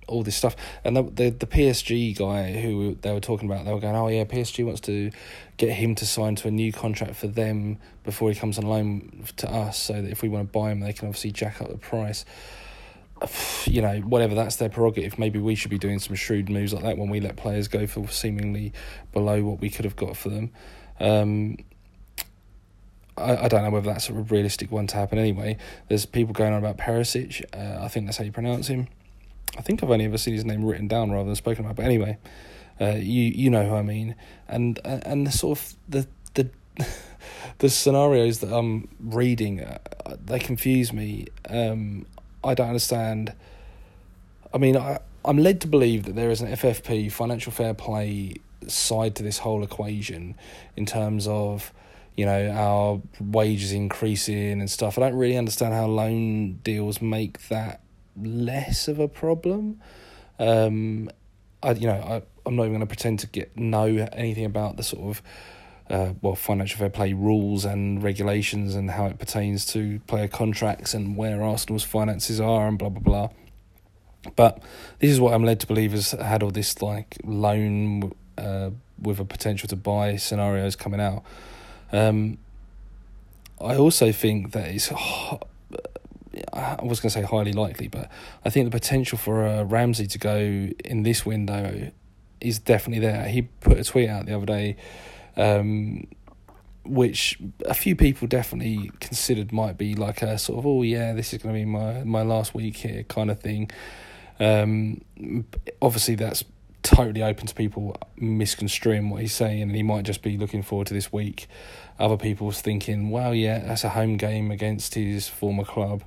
all 0.07 0.23
this 0.23 0.37
stuff, 0.37 0.57
and 0.85 0.97
the 0.97 1.03
the, 1.03 1.31
the 1.31 1.47
PSG 1.47 2.17
guy 2.17 2.53
who 2.53 2.97
they 3.01 3.13
were 3.13 3.21
talking 3.21 3.51
about, 3.51 3.65
they 3.65 3.73
were 3.73 3.81
going, 3.81 3.97
oh 3.97 4.09
yeah, 4.09 4.25
PSG 4.25 4.65
wants 4.65 4.81
to 4.83 5.11
get 5.57 5.71
him 5.71 5.95
to 5.97 6.07
sign 6.07 6.37
to 6.37 6.49
a 6.49 6.51
new 6.51 6.73
contract 6.73 7.17
for 7.17 7.27
them 7.27 7.79
before 8.05 8.31
he 8.31 8.35
comes 8.35 8.59
on 8.59 8.67
loan 8.67 9.25
to 9.37 9.51
us, 9.51 9.79
so 9.79 9.95
that 9.95 10.11
if 10.11 10.23
we 10.23 10.29
want 10.29 10.53
to 10.53 10.59
buy 10.59 10.71
him, 10.71 10.81
they 10.81 10.93
can 10.93 11.09
obviously 11.09 11.33
jack 11.33 11.61
up 11.61 11.69
the 11.69 11.79
price. 11.79 12.25
You 13.65 13.83
know, 13.83 13.99
whatever 14.03 14.37
that's 14.37 14.57
their 14.57 14.69
prerogative. 14.69 15.19
Maybe 15.19 15.41
we 15.41 15.57
should 15.57 15.73
be 15.73 15.79
doing 15.79 15.99
some 15.99 16.15
shrewd 16.15 16.49
moves 16.49 16.73
like 16.73 16.85
that 16.85 16.97
when 16.97 17.11
we 17.11 17.19
let 17.19 17.37
players 17.37 17.67
go 17.67 17.85
for 17.89 18.07
seemingly 18.07 18.73
below 19.13 19.43
what 19.43 19.61
we 19.61 19.71
could 19.71 19.85
have 19.85 19.97
got 19.97 20.17
for 20.17 20.29
them. 20.29 20.53
Um, 21.01 21.57
I, 23.17 23.37
I 23.37 23.49
don't 23.49 23.63
know 23.65 23.71
whether 23.71 23.91
that's 23.91 24.09
a 24.09 24.13
realistic 24.13 24.71
one 24.71 24.87
to 24.89 24.97
happen 24.97 25.19
anyway. 25.19 25.57
There's 25.89 26.07
people 26.07 26.33
going 26.33 26.53
on 26.53 26.59
about 26.59 26.77
Perisic. 26.77 27.45
Uh, 27.53 27.85
I 27.85 27.89
think 27.89 28.07
that's 28.07 28.19
how 28.19 28.25
you 28.25 28.33
pronounce 28.33 28.69
him. 28.69 28.89
I 29.57 29.63
think 29.63 29.83
I've 29.83 29.91
only 29.91 30.05
ever 30.05 30.19
seen 30.19 30.35
his 30.35 30.45
name 30.45 30.65
written 30.65 30.89
down 30.89 31.11
rather 31.11 31.27
than 31.27 31.37
spoken 31.37 31.65
about. 31.65 31.77
But 31.77 31.85
anyway, 31.85 32.19
uh, 32.81 32.97
you 32.97 33.23
you 33.23 33.51
know 33.51 33.67
who 33.69 33.75
I 33.75 33.83
mean, 33.83 34.15
and 34.49 34.79
and 34.85 35.27
the 35.27 35.33
sort 35.33 35.59
of 35.59 35.75
the 35.89 36.07
the 36.35 36.51
the 37.59 37.71
scenarios 37.71 38.41
that 38.41 38.53
I'm 38.53 38.89
reading, 39.01 39.63
uh, 39.63 39.79
they 40.25 40.39
confuse 40.39 40.93
me. 40.93 41.27
Um, 41.49 42.07
I 42.45 42.55
don't 42.55 42.69
understand. 42.69 43.33
I 44.53 44.59
mean, 44.59 44.77
I 44.77 45.01
I'm 45.25 45.39
led 45.39 45.61
to 45.63 45.67
believe 45.67 46.05
that 46.05 46.15
there 46.15 46.31
is 46.31 46.41
an 46.41 46.53
FFP 46.53 47.11
financial 47.11 47.51
fair 47.51 47.75
play 47.75 48.37
side 48.69 49.15
to 49.17 49.23
this 49.23 49.39
whole 49.39 49.63
equation 49.63 50.35
in 50.77 50.87
terms 50.87 51.27
of 51.27 51.73
you 52.17 52.27
know 52.27 52.51
our 52.51 53.01
wages 53.21 53.73
increasing 53.73 54.61
and 54.61 54.71
stuff. 54.71 54.99
I 54.99 55.03
don't 55.03 55.17
really 55.17 55.37
understand 55.37 55.75
how 55.75 55.87
loan 55.87 56.61
deals 56.63 57.01
make 57.01 57.49
that 57.49 57.81
less 58.21 58.89
of 58.89 58.99
a 58.99 59.09
problem. 59.09 59.81
Um, 60.39 61.11
I 61.63 61.73
you 61.73 61.87
know 61.87 61.95
I 61.95 62.23
I'm 62.47 62.57
not 62.57 62.63
even 62.63 62.75
going 62.75 62.81
to 62.81 62.87
pretend 62.87 63.21
to 63.21 63.27
get 63.27 63.57
know 63.57 63.87
anything 64.13 64.45
about 64.45 64.77
the 64.77 64.83
sort 64.83 65.03
of 65.03 65.23
uh, 65.89 66.13
well 66.23 66.35
financial 66.35 66.79
fair 66.79 66.91
play 66.91 67.13
rules 67.13 67.65
and 67.65 68.03
regulations 68.03 68.75
and 68.75 68.91
how 68.91 69.07
it 69.07 69.19
pertains 69.19 69.67
to 69.67 70.01
player 70.07 70.29
contracts 70.29 70.95
and 70.95 71.17
where 71.17 71.43
Arsenal's 71.43 71.85
finances 71.85 72.41
are 72.41 72.69
and 72.69 72.79
blah 72.79 72.89
blah 72.89 73.03
blah. 73.03 73.29
But 74.35 74.63
this 74.99 75.11
is 75.11 75.21
what 75.21 75.35
I'm 75.35 75.45
led 75.45 75.61
to 75.61 75.67
believe 75.67 75.93
has 75.93 76.11
had 76.11 76.43
all 76.43 76.51
this 76.51 76.83
like 76.83 77.17
loan 77.25 78.13
uh, 78.37 78.71
with 79.01 79.21
a 79.21 79.25
potential 79.25 79.69
to 79.69 79.77
buy 79.77 80.17
scenarios 80.17 80.75
coming 80.77 81.01
out. 81.01 81.23
Um, 81.93 82.39
I 83.61 83.77
also 83.77 84.13
think 84.13 84.53
that 84.53 84.69
it's. 84.69 84.93
I 86.57 86.83
was 86.83 87.01
going 87.01 87.11
to 87.11 87.19
say 87.19 87.23
highly 87.23 87.53
likely, 87.53 87.89
but 87.89 88.11
I 88.45 88.51
think 88.51 88.65
the 88.65 88.71
potential 88.71 89.19
for 89.19 89.47
uh, 89.47 89.65
Ramsey 89.65 90.07
to 90.07 90.19
go 90.19 90.39
in 90.39 91.03
this 91.03 91.27
window 91.27 91.91
is 92.41 92.59
definitely 92.59 93.07
there. 93.07 93.29
He 93.29 93.43
put 93.43 93.79
a 93.79 93.85
tweet 93.85 94.09
out 94.09 94.27
the 94.27 94.37
other 94.37 94.47
day, 94.47 94.77
um, 95.37 96.07
which 96.85 97.39
a 97.65 97.75
few 97.75 97.95
people 97.97 98.27
definitely 98.29 98.91
considered 99.01 99.53
might 99.53 99.77
be 99.77 99.95
like 99.95 100.23
a 100.23 100.39
sort 100.39 100.59
of, 100.59 100.67
oh 100.67 100.83
yeah, 100.83 101.13
this 101.13 101.33
is 101.33 101.43
going 101.43 101.55
to 101.55 101.61
be 101.61 101.65
my 101.65 102.05
my 102.05 102.23
last 102.23 102.55
week 102.55 102.77
here 102.77 103.03
kind 103.05 103.31
of 103.31 103.41
thing. 103.41 103.71
Um, 104.39 105.03
obviously, 105.83 106.15
that's 106.15 106.45
totally 106.83 107.23
open 107.23 107.47
to 107.47 107.55
people 107.55 107.97
misconstruing 108.17 109.11
what 109.11 109.21
he's 109.21 109.35
saying, 109.35 109.63
and 109.63 109.75
he 109.75 109.83
might 109.83 110.05
just 110.05 110.23
be 110.23 110.37
looking 110.39 110.63
forward 110.63 110.87
to 110.87 110.95
this 110.95 111.13
week. 111.13 111.49
Other 111.99 112.17
people's 112.17 112.61
thinking, 112.61 113.11
well, 113.11 113.35
yeah, 113.35 113.59
that's 113.59 113.85
a 113.85 113.91
home 113.91 114.17
game 114.17 114.51
against 114.51 114.95
his 114.95 115.29
former 115.29 115.65
club, 115.65 116.05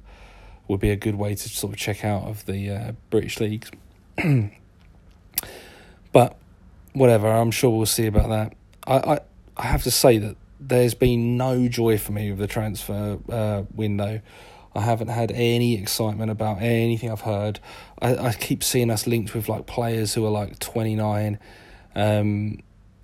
would 0.69 0.79
be 0.79 0.91
a 0.91 0.95
good 0.95 1.15
way 1.15 1.35
to 1.35 1.49
sort 1.49 1.73
of 1.73 1.79
check 1.79 2.05
out 2.05 2.23
of 2.23 2.45
the 2.45 2.69
uh, 2.69 2.91
British 3.09 3.39
leagues. 3.39 3.71
but 6.13 6.37
whatever, 6.93 7.27
I'm 7.27 7.51
sure 7.51 7.75
we'll 7.75 7.85
see 7.85 8.05
about 8.05 8.29
that. 8.29 8.53
I, 8.87 9.13
I, 9.13 9.19
I 9.57 9.65
have 9.65 9.83
to 9.83 9.91
say 9.91 10.19
that 10.19 10.37
there's 10.59 10.93
been 10.93 11.37
no 11.37 11.67
joy 11.67 11.97
for 11.97 12.11
me 12.11 12.29
with 12.29 12.39
the 12.39 12.47
transfer 12.47 13.17
uh, 13.29 13.63
window. 13.73 14.21
I 14.75 14.81
haven't 14.81 15.07
had 15.07 15.31
any 15.31 15.75
excitement 15.75 16.29
about 16.29 16.61
anything 16.61 17.11
I've 17.11 17.21
heard. 17.21 17.59
I, 18.01 18.15
I 18.15 18.33
keep 18.33 18.63
seeing 18.63 18.91
us 18.91 19.07
linked 19.07 19.33
with 19.33 19.49
like 19.49 19.65
players 19.65 20.13
who 20.13 20.25
are 20.25 20.31
like 20.31 20.59
29 20.59 21.39
um, 21.95 22.59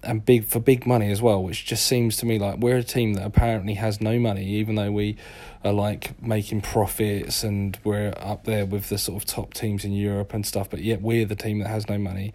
and 0.05 0.25
big 0.25 0.45
for 0.45 0.59
big 0.59 0.85
money 0.85 1.11
as 1.11 1.21
well, 1.21 1.43
which 1.43 1.65
just 1.65 1.85
seems 1.85 2.17
to 2.17 2.25
me 2.25 2.39
like 2.39 2.57
we're 2.57 2.77
a 2.77 2.83
team 2.83 3.13
that 3.13 3.25
apparently 3.25 3.75
has 3.75 3.99
no 4.01 4.19
money, 4.19 4.45
even 4.45 4.75
though 4.75 4.91
we 4.91 5.17
are 5.63 5.73
like 5.73 6.21
making 6.21 6.61
profits 6.61 7.43
and 7.43 7.77
we're 7.83 8.13
up 8.17 8.43
there 8.45 8.65
with 8.65 8.89
the 8.89 8.97
sort 8.97 9.21
of 9.21 9.27
top 9.27 9.53
teams 9.53 9.83
in 9.83 9.91
Europe 9.93 10.33
and 10.33 10.45
stuff, 10.45 10.69
but 10.69 10.81
yet 10.81 11.01
we're 11.01 11.25
the 11.25 11.35
team 11.35 11.59
that 11.59 11.67
has 11.67 11.89
no 11.89 11.97
money. 11.97 12.33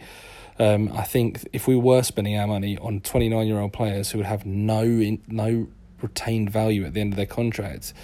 Um, 0.58 0.92
I 0.92 1.04
think 1.04 1.48
if 1.52 1.66
we 1.66 1.76
were 1.76 2.02
spending 2.02 2.36
our 2.36 2.46
money 2.46 2.76
on 2.76 3.00
29 3.00 3.46
year 3.46 3.60
old 3.60 3.72
players 3.72 4.10
who 4.10 4.18
would 4.18 4.26
have 4.26 4.44
no 4.44 4.82
in, 4.82 5.22
no 5.26 5.68
retained 6.02 6.50
value 6.50 6.84
at 6.84 6.92
the 6.92 7.00
end 7.00 7.12
of 7.12 7.16
their 7.16 7.26
contracts, 7.26 7.94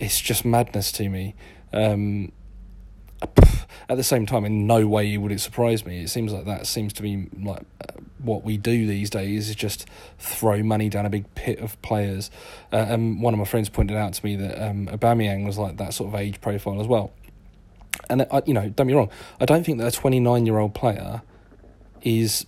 it's 0.00 0.20
just 0.20 0.44
madness 0.44 0.90
to 0.92 1.08
me. 1.08 1.34
Um, 1.72 2.32
at 3.88 3.96
the 3.96 4.04
same 4.04 4.26
time, 4.26 4.44
in 4.44 4.66
no 4.66 4.86
way 4.86 5.16
would 5.16 5.32
it 5.32 5.40
surprise 5.40 5.84
me. 5.84 6.02
It 6.02 6.08
seems 6.08 6.32
like 6.32 6.46
that 6.46 6.66
seems 6.66 6.92
to 6.94 7.02
be 7.02 7.28
like 7.42 7.62
uh, 7.80 8.00
what 8.18 8.44
we 8.44 8.56
do 8.56 8.86
these 8.86 9.10
days 9.10 9.48
is 9.50 9.54
just 9.54 9.86
throw 10.18 10.62
money 10.62 10.88
down 10.88 11.04
a 11.04 11.10
big 11.10 11.32
pit 11.34 11.58
of 11.58 11.80
players. 11.82 12.30
Uh, 12.72 12.76
and 12.76 13.20
one 13.20 13.34
of 13.34 13.38
my 13.38 13.44
friends 13.44 13.68
pointed 13.68 13.96
out 13.96 14.14
to 14.14 14.24
me 14.24 14.36
that 14.36 14.62
um, 14.62 14.86
Aubameyang 14.86 15.44
was 15.44 15.58
like 15.58 15.76
that 15.76 15.92
sort 15.92 16.14
of 16.14 16.18
age 16.18 16.40
profile 16.40 16.80
as 16.80 16.86
well. 16.86 17.12
And 18.08 18.26
uh, 18.30 18.40
you 18.46 18.54
know, 18.54 18.68
don't 18.68 18.86
be 18.86 18.94
wrong, 18.94 19.10
I 19.40 19.44
don't 19.44 19.64
think 19.64 19.78
that 19.78 19.86
a 19.86 19.90
twenty 19.90 20.20
nine 20.20 20.46
year 20.46 20.58
old 20.58 20.74
player 20.74 21.22
is 22.02 22.46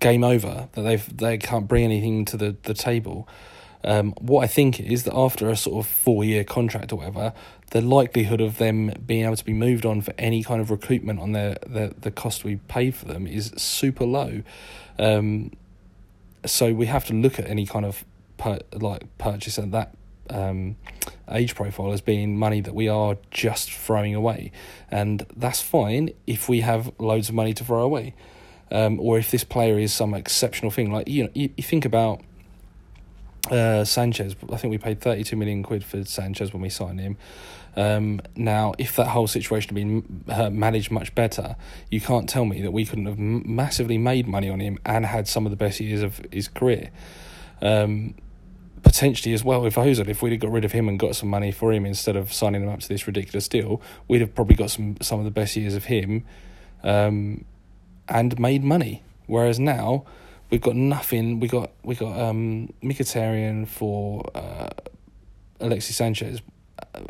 game 0.00 0.24
over. 0.24 0.68
That 0.72 0.82
they 0.82 0.96
they 0.96 1.38
can't 1.38 1.66
bring 1.66 1.84
anything 1.84 2.24
to 2.26 2.36
the 2.36 2.56
the 2.62 2.74
table. 2.74 3.28
Um, 3.84 4.12
what 4.20 4.44
I 4.44 4.46
think 4.46 4.78
is 4.80 5.04
that 5.04 5.14
after 5.14 5.50
a 5.50 5.56
sort 5.56 5.84
of 5.84 5.90
four 5.90 6.24
year 6.24 6.44
contract 6.44 6.92
or 6.92 6.96
whatever, 6.96 7.32
the 7.70 7.80
likelihood 7.80 8.40
of 8.40 8.58
them 8.58 8.92
being 9.06 9.24
able 9.24 9.36
to 9.36 9.44
be 9.44 9.52
moved 9.52 9.84
on 9.84 10.02
for 10.02 10.14
any 10.18 10.42
kind 10.42 10.60
of 10.60 10.70
recruitment 10.70 11.18
on 11.18 11.32
their 11.32 11.56
the, 11.66 11.94
the 12.00 12.10
cost 12.10 12.44
we 12.44 12.56
pay 12.68 12.90
for 12.90 13.06
them 13.06 13.26
is 13.26 13.52
super 13.56 14.04
low. 14.04 14.42
Um, 14.98 15.52
so 16.44 16.72
we 16.74 16.86
have 16.86 17.04
to 17.06 17.14
look 17.14 17.38
at 17.38 17.48
any 17.48 17.66
kind 17.66 17.84
of 17.84 18.04
per, 18.36 18.58
like 18.72 19.06
purchase 19.18 19.58
at 19.58 19.70
that 19.72 19.94
um, 20.30 20.76
age 21.30 21.54
profile 21.54 21.92
as 21.92 22.00
being 22.00 22.38
money 22.38 22.60
that 22.60 22.74
we 22.74 22.88
are 22.88 23.16
just 23.30 23.70
throwing 23.70 24.14
away, 24.14 24.52
and 24.90 25.26
that's 25.36 25.60
fine 25.60 26.10
if 26.26 26.48
we 26.48 26.60
have 26.60 26.92
loads 26.98 27.28
of 27.28 27.34
money 27.34 27.54
to 27.54 27.64
throw 27.64 27.82
away, 27.82 28.14
um, 28.70 29.00
or 29.00 29.18
if 29.18 29.30
this 29.30 29.44
player 29.44 29.78
is 29.78 29.92
some 29.92 30.14
exceptional 30.14 30.70
thing. 30.70 30.92
Like 30.92 31.08
you 31.08 31.24
know, 31.24 31.30
you, 31.34 31.50
you 31.56 31.62
think 31.62 31.84
about 31.84 32.20
uh, 33.50 33.84
Sanchez, 33.84 34.36
I 34.52 34.56
think 34.56 34.70
we 34.70 34.78
paid 34.78 35.00
32 35.00 35.36
million 35.36 35.62
quid 35.62 35.84
for 35.84 36.04
Sanchez 36.04 36.52
when 36.52 36.62
we 36.62 36.68
signed 36.68 37.00
him. 37.00 37.16
Um, 37.74 38.20
now, 38.36 38.74
if 38.78 38.96
that 38.96 39.08
whole 39.08 39.26
situation 39.26 39.68
had 39.68 39.74
been 39.74 40.24
uh, 40.28 40.50
managed 40.50 40.90
much 40.90 41.14
better, 41.14 41.56
you 41.90 42.00
can't 42.00 42.28
tell 42.28 42.44
me 42.44 42.62
that 42.62 42.70
we 42.70 42.84
couldn't 42.84 43.06
have 43.06 43.18
massively 43.18 43.98
made 43.98 44.28
money 44.28 44.48
on 44.50 44.60
him 44.60 44.78
and 44.84 45.06
had 45.06 45.26
some 45.26 45.46
of 45.46 45.50
the 45.50 45.56
best 45.56 45.80
years 45.80 46.02
of 46.02 46.20
his 46.30 46.48
career. 46.48 46.90
Um, 47.60 48.14
potentially 48.82 49.32
as 49.32 49.44
well 49.44 49.62
with 49.62 49.76
Ozil, 49.76 50.08
if 50.08 50.22
we'd 50.22 50.32
have 50.32 50.40
got 50.40 50.50
rid 50.50 50.64
of 50.64 50.72
him 50.72 50.88
and 50.88 50.98
got 50.98 51.16
some 51.16 51.28
money 51.28 51.52
for 51.52 51.72
him 51.72 51.86
instead 51.86 52.16
of 52.16 52.32
signing 52.32 52.62
him 52.62 52.68
up 52.68 52.80
to 52.80 52.88
this 52.88 53.06
ridiculous 53.06 53.48
deal, 53.48 53.80
we'd 54.08 54.20
have 54.20 54.34
probably 54.34 54.56
got 54.56 54.70
some 54.70 54.96
some 55.00 55.18
of 55.18 55.24
the 55.24 55.30
best 55.30 55.56
years 55.56 55.74
of 55.74 55.84
him 55.84 56.24
um, 56.82 57.44
and 58.08 58.38
made 58.38 58.62
money. 58.62 59.02
Whereas 59.26 59.58
now 59.58 60.04
we've 60.52 60.60
got 60.60 60.76
nothing. 60.76 61.40
We 61.40 61.48
got 61.48 61.72
we 61.82 61.96
got 61.96 62.16
um, 62.20 62.72
Mkhitaryan 62.82 63.66
for 63.66 64.30
uh, 64.36 64.68
Alexis 65.58 65.96
Sanchez, 65.96 66.42
uh, 66.94 67.00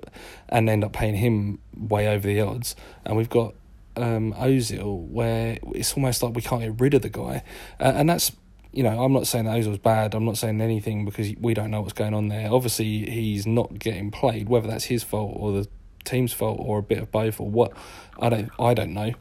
and 0.49 0.70
end 0.70 0.84
up 0.84 0.94
paying 0.94 1.16
him 1.16 1.58
way 1.76 2.08
over 2.08 2.26
the 2.26 2.40
odds. 2.40 2.75
And 3.04 3.16
we've 3.16 3.28
got 3.28 3.54
um, 3.96 4.32
Ozil, 4.34 5.08
where 5.08 5.58
it's 5.75 5.92
almost 5.94 6.22
like 6.22 6.34
we 6.34 6.40
can't 6.40 6.62
get 6.62 6.80
rid 6.80 6.94
of 6.94 7.02
the 7.02 7.11
guy, 7.11 7.42
uh, 7.78 7.92
and 7.94 8.08
that's. 8.08 8.32
You 8.75 8.82
know, 8.82 9.04
I'm 9.04 9.12
not 9.12 9.26
saying 9.26 9.44
that 9.44 9.58
Ozil's 9.58 9.76
bad. 9.76 10.14
I'm 10.14 10.25
not 10.25 10.38
saying 10.38 10.58
anything 10.62 11.04
because 11.04 11.30
we 11.38 11.52
don't 11.52 11.70
know 11.70 11.82
what's 11.82 11.92
going 11.92 12.14
on 12.14 12.28
there. 12.28 12.50
Obviously, 12.50 13.04
he's 13.11 13.46
not 13.46 13.78
getting 13.78 14.11
played. 14.11 14.49
Whether 14.49 14.66
that's 14.66 14.84
his 14.84 15.02
fault 15.02 15.37
or 15.38 15.52
the 15.52 15.68
team's 16.06 16.32
fault 16.32 16.56
or 16.58 16.78
a 16.78 16.82
bit 16.82 16.96
of 16.96 17.12
both 17.12 17.38
or 17.38 17.50
what, 17.50 17.75
I 18.18 18.30
don't. 18.30 18.50
I 18.58 18.72
don't 18.72 18.94
know. 18.94 19.12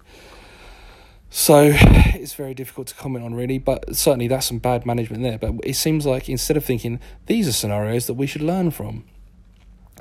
So 1.33 1.71
it's 1.73 2.33
very 2.33 2.53
difficult 2.53 2.87
to 2.87 2.95
comment 2.95 3.23
on, 3.23 3.33
really, 3.33 3.57
but 3.57 3.95
certainly 3.95 4.27
that's 4.27 4.45
some 4.47 4.59
bad 4.59 4.85
management 4.85 5.23
there. 5.23 5.37
But 5.37 5.53
it 5.63 5.75
seems 5.75 6.05
like 6.05 6.27
instead 6.29 6.57
of 6.57 6.65
thinking 6.65 6.99
these 7.25 7.47
are 7.47 7.53
scenarios 7.53 8.05
that 8.07 8.15
we 8.15 8.27
should 8.27 8.41
learn 8.41 8.69
from, 8.69 9.05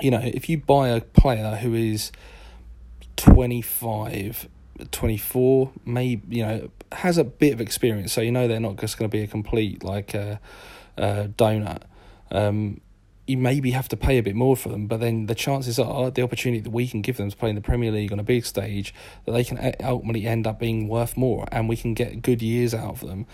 you 0.01 0.11
know, 0.11 0.21
if 0.23 0.49
you 0.49 0.59
buy 0.59 0.89
a 0.89 1.01
player 1.01 1.57
who 1.57 1.73
is 1.73 2.11
25, 3.17 4.49
24, 4.91 5.71
maybe, 5.85 6.37
you 6.37 6.45
know, 6.45 6.69
has 6.93 7.17
a 7.17 7.25
bit 7.25 7.53
of 7.53 7.61
experience, 7.61 8.13
so 8.13 8.21
you 8.21 8.33
know 8.33 8.49
they're 8.49 8.59
not 8.59 8.77
just 8.77 8.99
going 8.99 9.09
to 9.09 9.17
be 9.17 9.23
a 9.23 9.29
complete, 9.29 9.85
like, 9.85 10.15
uh, 10.17 10.37
uh, 10.99 11.29
donut, 11.39 11.83
um, 12.33 12.81
you 13.31 13.39
maybe 13.39 13.71
have 13.71 13.89
to 13.89 13.97
pay 13.97 14.19
a 14.19 14.23
bit 14.23 14.35
more 14.35 14.57
for 14.57 14.69
them, 14.69 14.87
but 14.87 15.01
then 15.01 15.27
the 15.27 15.35
chances 15.35 15.79
are 15.79 16.11
the 16.11 16.23
opportunity 16.23 16.61
that 16.61 16.71
we 16.71 16.87
can 16.87 17.01
give 17.01 17.17
them 17.17 17.31
to 17.31 17.37
play 17.37 17.49
in 17.49 17.55
the 17.55 17.61
Premier 17.61 17.91
League 17.91 18.13
on 18.13 18.21
a 18.21 18.25
big 18.25 18.45
stage, 18.45 18.93
that 19.25 19.33
they 19.33 19.45
can 19.45 19.75
ultimately 19.83 20.27
end 20.27 20.47
up 20.47 20.59
being 20.59 20.89
worth 20.89 21.17
more, 21.17 21.47
and 21.53 21.69
we 21.69 21.77
can 21.77 21.95
get 21.95 22.23
good 22.23 22.43
years 22.43 22.75
out 22.75 22.91
of 22.91 23.01
them. 23.01 23.27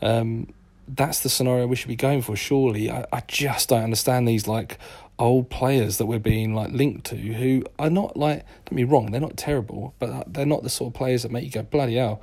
Um, 0.00 0.52
that's 0.86 1.20
the 1.20 1.28
scenario 1.28 1.66
we 1.66 1.76
should 1.76 1.88
be 1.88 1.96
going 1.96 2.22
for. 2.22 2.36
Surely, 2.36 2.90
I, 2.90 3.04
I 3.12 3.22
just 3.26 3.68
don't 3.68 3.84
understand 3.84 4.26
these 4.26 4.46
like 4.46 4.78
old 5.18 5.50
players 5.50 5.98
that 5.98 6.06
we're 6.06 6.18
being 6.18 6.54
like 6.54 6.70
linked 6.72 7.06
to, 7.06 7.16
who 7.16 7.64
are 7.78 7.90
not 7.90 8.16
like. 8.16 8.44
Don't 8.66 8.76
be 8.76 8.84
wrong, 8.84 9.10
they're 9.10 9.20
not 9.20 9.36
terrible, 9.36 9.94
but 9.98 10.32
they're 10.32 10.46
not 10.46 10.62
the 10.62 10.70
sort 10.70 10.94
of 10.94 10.94
players 10.94 11.22
that 11.22 11.32
make 11.32 11.44
you 11.44 11.50
go 11.50 11.62
bloody 11.62 11.96
hell. 11.96 12.20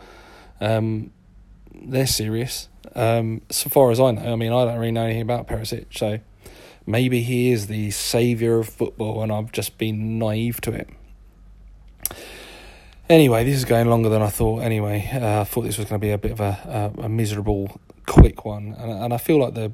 Um, 0.62 1.12
they're 1.74 2.08
serious. 2.08 2.70
Um, 2.96 3.42
so 3.50 3.70
far 3.70 3.92
as 3.92 4.00
I 4.00 4.12
know, 4.12 4.32
I 4.32 4.36
mean, 4.36 4.54
I 4.54 4.66
don't 4.66 4.78
really 4.80 4.92
know 4.92 5.04
anything 5.04 5.22
about 5.22 5.48
Perisic, 5.48 5.88
so 5.92 6.20
maybe 6.86 7.22
he 7.22 7.52
is 7.52 7.68
the 7.68 7.92
saviour 7.92 8.60
of 8.60 8.70
football 8.70 9.22
and 9.22 9.32
I've 9.32 9.52
just 9.52 9.78
been 9.78 10.20
naive 10.20 10.62
to 10.62 10.72
it. 10.72 10.90
Anyway, 13.08 13.44
this 13.44 13.56
is 13.56 13.66
going 13.66 13.88
longer 13.88 14.10
than 14.10 14.22
I 14.22 14.30
thought. 14.30 14.64
Anyway, 14.64 15.08
uh, 15.14 15.42
I 15.42 15.44
thought 15.44 15.62
this 15.62 15.78
was 15.78 15.88
going 15.88 16.02
to 16.02 16.06
be 16.06 16.12
a 16.12 16.18
bit 16.18 16.32
of 16.32 16.40
a, 16.40 16.92
a, 16.98 17.04
a 17.04 17.10
miserable, 17.10 17.80
quick 18.08 18.46
one, 18.46 18.76
and 18.80 18.92
and 18.92 19.14
I 19.14 19.18
feel 19.18 19.40
like 19.40 19.54
the 19.54 19.72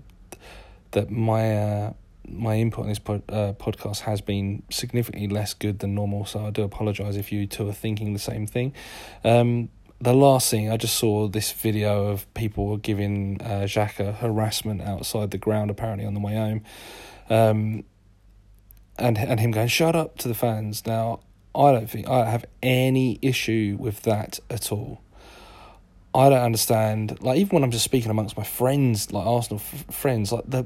that 0.91 1.09
my 1.09 1.57
uh, 1.57 1.93
my 2.27 2.57
input 2.57 2.83
on 2.83 2.89
this 2.89 2.99
pod, 2.99 3.23
uh, 3.29 3.53
podcast 3.53 4.01
has 4.01 4.21
been 4.21 4.63
significantly 4.69 5.27
less 5.27 5.53
good 5.53 5.79
than 5.79 5.95
normal. 5.95 6.25
So 6.25 6.45
I 6.45 6.49
do 6.49 6.63
apologise 6.63 7.15
if 7.15 7.31
you 7.31 7.47
two 7.47 7.67
are 7.69 7.73
thinking 7.73 8.13
the 8.13 8.19
same 8.19 8.47
thing. 8.47 8.73
Um, 9.23 9.69
the 10.01 10.13
last 10.13 10.49
thing 10.49 10.71
I 10.71 10.77
just 10.77 10.97
saw 10.97 11.27
this 11.27 11.51
video 11.51 12.07
of 12.07 12.31
people 12.33 12.77
giving 12.77 13.39
uh, 13.41 13.65
Xhaka 13.65 14.15
harassment 14.15 14.81
outside 14.81 15.29
the 15.29 15.37
ground, 15.37 15.69
apparently 15.69 16.05
on 16.05 16.15
the 16.15 16.19
way 16.19 16.33
home, 16.33 16.63
um, 17.29 17.83
and 18.97 19.17
and 19.17 19.39
him 19.39 19.51
going 19.51 19.67
shut 19.67 19.95
up 19.95 20.17
to 20.19 20.27
the 20.27 20.33
fans. 20.33 20.85
Now 20.87 21.19
I 21.53 21.71
don't 21.71 21.89
think 21.89 22.09
I 22.09 22.29
have 22.29 22.45
any 22.63 23.19
issue 23.21 23.77
with 23.79 24.01
that 24.01 24.39
at 24.49 24.71
all. 24.71 25.01
I 26.15 26.29
don't 26.29 26.43
understand. 26.43 27.21
Like 27.21 27.37
even 27.37 27.55
when 27.55 27.63
I'm 27.63 27.71
just 27.71 27.85
speaking 27.85 28.09
amongst 28.09 28.35
my 28.35 28.43
friends, 28.43 29.13
like 29.13 29.25
Arsenal 29.25 29.61
f- 29.63 29.93
friends, 29.93 30.31
like 30.31 30.49
the 30.49 30.65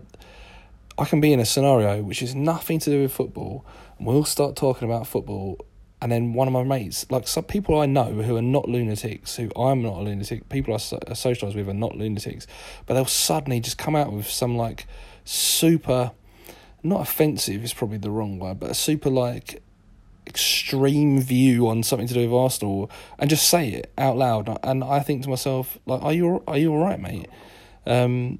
I 0.98 1.04
can 1.04 1.20
be 1.20 1.34
in 1.34 1.42
a 1.42 1.46
scenario 1.46 2.01
which 2.01 2.22
is 2.22 2.34
nothing 2.34 2.80
to 2.80 2.89
do 2.89 3.01
with 3.01 3.12
football, 3.12 3.65
and 3.98 4.08
we'll 4.08 4.24
start 4.24 4.56
talking 4.56 4.89
about 4.89 5.08
football 5.08 5.60
and 6.02 6.12
then 6.12 6.34
one 6.34 6.48
of 6.48 6.54
my 6.54 6.64
mates, 6.64 7.10
like 7.10 7.28
some 7.28 7.46
people 7.46 7.80
I 7.80 7.86
know 7.86 8.12
who 8.22 8.36
are 8.36 8.42
not 8.42 8.68
lunatics, 8.68 9.38
who 9.38 9.50
I'm 9.56 9.82
not 9.82 9.98
a 9.98 10.02
lunatic, 10.02 10.50
people 10.50 10.74
I 10.74 10.78
socialise 10.78 11.56
with 11.56 11.70
are 11.70 11.74
not 11.74 11.96
lunatics, 11.96 12.46
but 12.86 12.94
they'll 12.94 13.06
suddenly 13.06 13.60
just 13.60 13.78
come 13.78 13.96
out 13.96 14.12
with 14.12 14.28
some 14.28 14.58
like 14.58 14.88
super, 15.24 16.12
not 16.84 17.02
offensive 17.02 17.64
is 17.64 17.74
probably 17.74 17.98
the 17.98 18.12
wrong 18.12 18.40
word, 18.40 18.60
but 18.60 18.72
a 18.72 18.75
super 18.75 19.10
like 19.10 19.62
extreme 20.28 21.20
view 21.22 21.68
on 21.68 21.84
something 21.84 22.08
to 22.08 22.14
do 22.14 22.30
with 22.30 22.34
Arsenal 22.34 22.90
and 23.18 23.30
just 23.30 23.48
say 23.48 23.70
it 23.70 23.92
out 23.98 24.18
loud. 24.18 24.60
And 24.64 24.84
I 24.84 25.00
think 25.00 25.24
to 25.24 25.30
myself, 25.30 25.80
like, 25.86 26.02
are 26.02 26.14
you 26.14 26.44
are 26.48 26.58
you 26.58 26.74
all 26.74 26.84
right, 26.84 27.00
mate? 27.00 27.30
Um, 27.86 28.40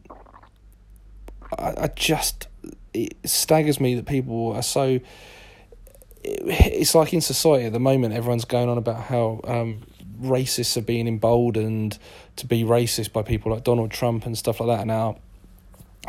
I, 1.58 1.74
I 1.78 1.88
just 1.96 2.48
it 2.94 3.16
staggers 3.24 3.80
me 3.80 3.96
that 3.96 4.06
people 4.06 4.54
are 4.54 4.64
so 4.64 5.00
it's 6.25 6.96
like 6.96 7.13
in 7.13 7.22
society 7.22 7.65
at 7.65 7.74
the 7.74 7.79
moment, 7.79 8.13
everyone's 8.13 8.46
going 8.46 8.70
on 8.70 8.77
about 8.77 9.01
how 9.01 9.41
um, 9.44 9.82
racists 10.22 10.77
are 10.77 10.82
being 10.82 11.08
emboldened 11.08 11.98
to 12.38 12.48
be 12.48 12.63
racist 12.63 13.13
by 13.13 13.22
people 13.22 13.51
like 13.51 13.63
Donald 13.63 13.91
Trump 13.91 14.25
and 14.25 14.38
stuff 14.38 14.60
like 14.60 14.77
that. 14.77 14.88
Now, 14.88 15.17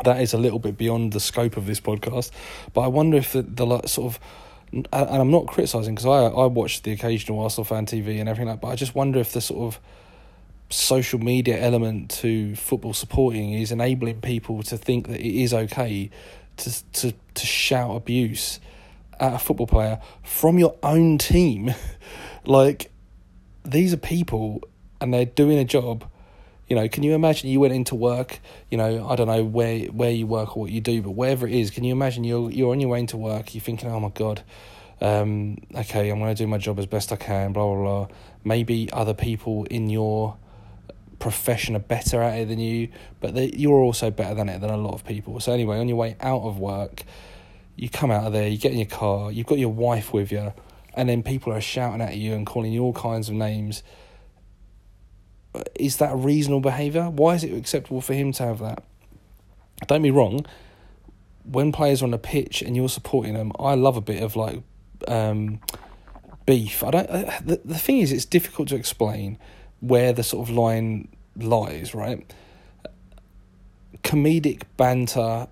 that 0.03 0.21
is 0.21 0.33
a 0.33 0.37
little 0.37 0.59
bit 0.59 0.77
beyond 0.77 1.13
the 1.13 1.19
scope 1.19 1.57
of 1.57 1.65
this 1.65 1.79
podcast, 1.79 2.31
but 2.73 2.81
I 2.81 2.87
wonder 2.87 3.17
if 3.17 3.33
the, 3.33 3.41
the 3.41 3.87
sort 3.87 4.13
of 4.13 4.19
and 4.73 4.87
I'm 4.91 5.31
not 5.31 5.47
criticizing 5.47 5.95
because 5.95 6.05
I 6.05 6.25
I 6.25 6.45
watch 6.47 6.81
the 6.83 6.91
occasional 6.91 7.39
Arsenal 7.39 7.63
fan 7.63 7.85
TV 7.85 8.19
and 8.19 8.27
everything 8.27 8.49
like, 8.49 8.61
but 8.61 8.67
I 8.67 8.75
just 8.75 8.95
wonder 8.95 9.19
if 9.19 9.31
the 9.31 9.41
sort 9.41 9.61
of 9.61 9.79
social 10.69 11.19
media 11.19 11.57
element 11.59 12.11
to 12.11 12.53
football 12.57 12.93
supporting 12.93 13.53
is 13.53 13.71
enabling 13.71 14.19
people 14.19 14.61
to 14.63 14.77
think 14.77 15.07
that 15.07 15.21
it 15.21 15.41
is 15.41 15.53
okay 15.53 16.09
to 16.57 16.83
to 16.91 17.13
to 17.33 17.45
shout 17.45 17.95
abuse 17.95 18.59
at 19.19 19.33
a 19.33 19.39
football 19.39 19.67
player 19.67 19.99
from 20.23 20.59
your 20.59 20.75
own 20.83 21.17
team. 21.17 21.73
like, 22.45 22.91
these 23.65 23.93
are 23.93 23.97
people 23.97 24.61
and 24.99 25.13
they're 25.13 25.25
doing 25.25 25.57
a 25.57 25.65
job. 25.65 26.09
You 26.67 26.75
know, 26.75 26.87
can 26.89 27.03
you 27.03 27.13
imagine 27.13 27.49
you 27.49 27.59
went 27.59 27.73
into 27.73 27.95
work, 27.95 28.39
you 28.69 28.77
know, 28.77 29.07
I 29.07 29.15
don't 29.15 29.27
know 29.27 29.43
where 29.43 29.85
where 29.85 30.11
you 30.11 30.27
work 30.27 30.57
or 30.57 30.63
what 30.63 30.71
you 30.71 30.81
do, 30.81 31.01
but 31.01 31.11
wherever 31.11 31.47
it 31.47 31.53
is, 31.53 31.71
can 31.71 31.85
you 31.85 31.93
imagine 31.93 32.25
you're 32.25 32.51
you're 32.51 32.71
on 32.71 32.81
your 32.81 32.89
way 32.89 32.99
into 32.99 33.15
work, 33.15 33.55
you're 33.55 33.61
thinking, 33.61 33.89
Oh 33.89 34.01
my 34.01 34.09
god, 34.09 34.43
um, 34.99 35.57
okay, 35.73 36.09
I'm 36.09 36.19
gonna 36.19 36.35
do 36.35 36.45
my 36.45 36.57
job 36.57 36.77
as 36.79 36.85
best 36.85 37.13
I 37.13 37.15
can, 37.15 37.53
blah 37.53 37.73
blah 37.73 37.83
blah. 37.83 38.07
Maybe 38.43 38.89
other 38.91 39.13
people 39.13 39.63
in 39.65 39.89
your 39.89 40.35
profession 41.19 41.75
are 41.75 41.79
better 41.79 42.21
at 42.21 42.39
it 42.39 42.47
than 42.49 42.59
you, 42.59 42.89
but 43.21 43.33
they, 43.33 43.51
you're 43.55 43.79
also 43.79 44.11
better 44.11 44.35
than 44.35 44.49
it 44.49 44.59
than 44.59 44.69
a 44.69 44.77
lot 44.77 44.93
of 44.93 45.05
people. 45.05 45.39
So 45.39 45.53
anyway, 45.53 45.79
on 45.79 45.87
your 45.87 45.97
way 45.97 46.15
out 46.19 46.41
of 46.41 46.59
work, 46.59 47.03
you 47.77 47.89
come 47.89 48.09
out 48.11 48.25
of 48.25 48.33
there, 48.33 48.47
you 48.47 48.57
get 48.57 48.71
in 48.71 48.79
your 48.79 48.87
car, 48.87 49.31
you've 49.31 49.45
got 49.45 49.59
your 49.59 49.71
wife 49.71 50.11
with 50.11 50.31
you, 50.31 50.51
and 50.95 51.07
then 51.07 51.21
people 51.21 51.53
are 51.53 51.61
shouting 51.61 52.01
at 52.01 52.17
you 52.17 52.33
and 52.33 52.45
calling 52.45 52.73
you 52.73 52.81
all 52.81 52.93
kinds 52.93 53.29
of 53.29 53.35
names. 53.35 53.83
Is 55.75 55.97
that 55.97 56.15
reasonable 56.15 56.59
behaviour? 56.59 57.09
Why 57.09 57.35
is 57.35 57.43
it 57.43 57.53
acceptable 57.53 58.01
for 58.01 58.15
him 58.15 58.31
to 58.33 58.43
have 58.43 58.59
that? 58.59 58.83
Don't 59.85 60.01
be 60.01 60.11
wrong. 60.11 60.45
When 61.43 61.71
players 61.71 62.01
are 62.01 62.05
on 62.05 62.11
the 62.11 62.17
pitch 62.17 62.63
and 62.63 62.75
you're 62.75 62.89
supporting 62.89 63.35
them, 63.35 63.51
I 63.59 63.75
love 63.75 63.95
a 63.95 64.01
bit 64.01 64.23
of 64.23 64.35
like 64.35 64.63
um, 65.07 65.59
beef. 66.47 66.83
I 66.83 66.91
don't. 66.91 67.09
Uh, 67.09 67.39
the 67.45 67.61
the 67.63 67.77
thing 67.77 67.99
is, 67.99 68.11
it's 68.11 68.25
difficult 68.25 68.67
to 68.69 68.75
explain 68.75 69.37
where 69.79 70.13
the 70.13 70.23
sort 70.23 70.49
of 70.49 70.53
line 70.53 71.09
lies. 71.37 71.93
Right, 71.93 72.33
comedic 74.03 74.63
banter 74.77 75.47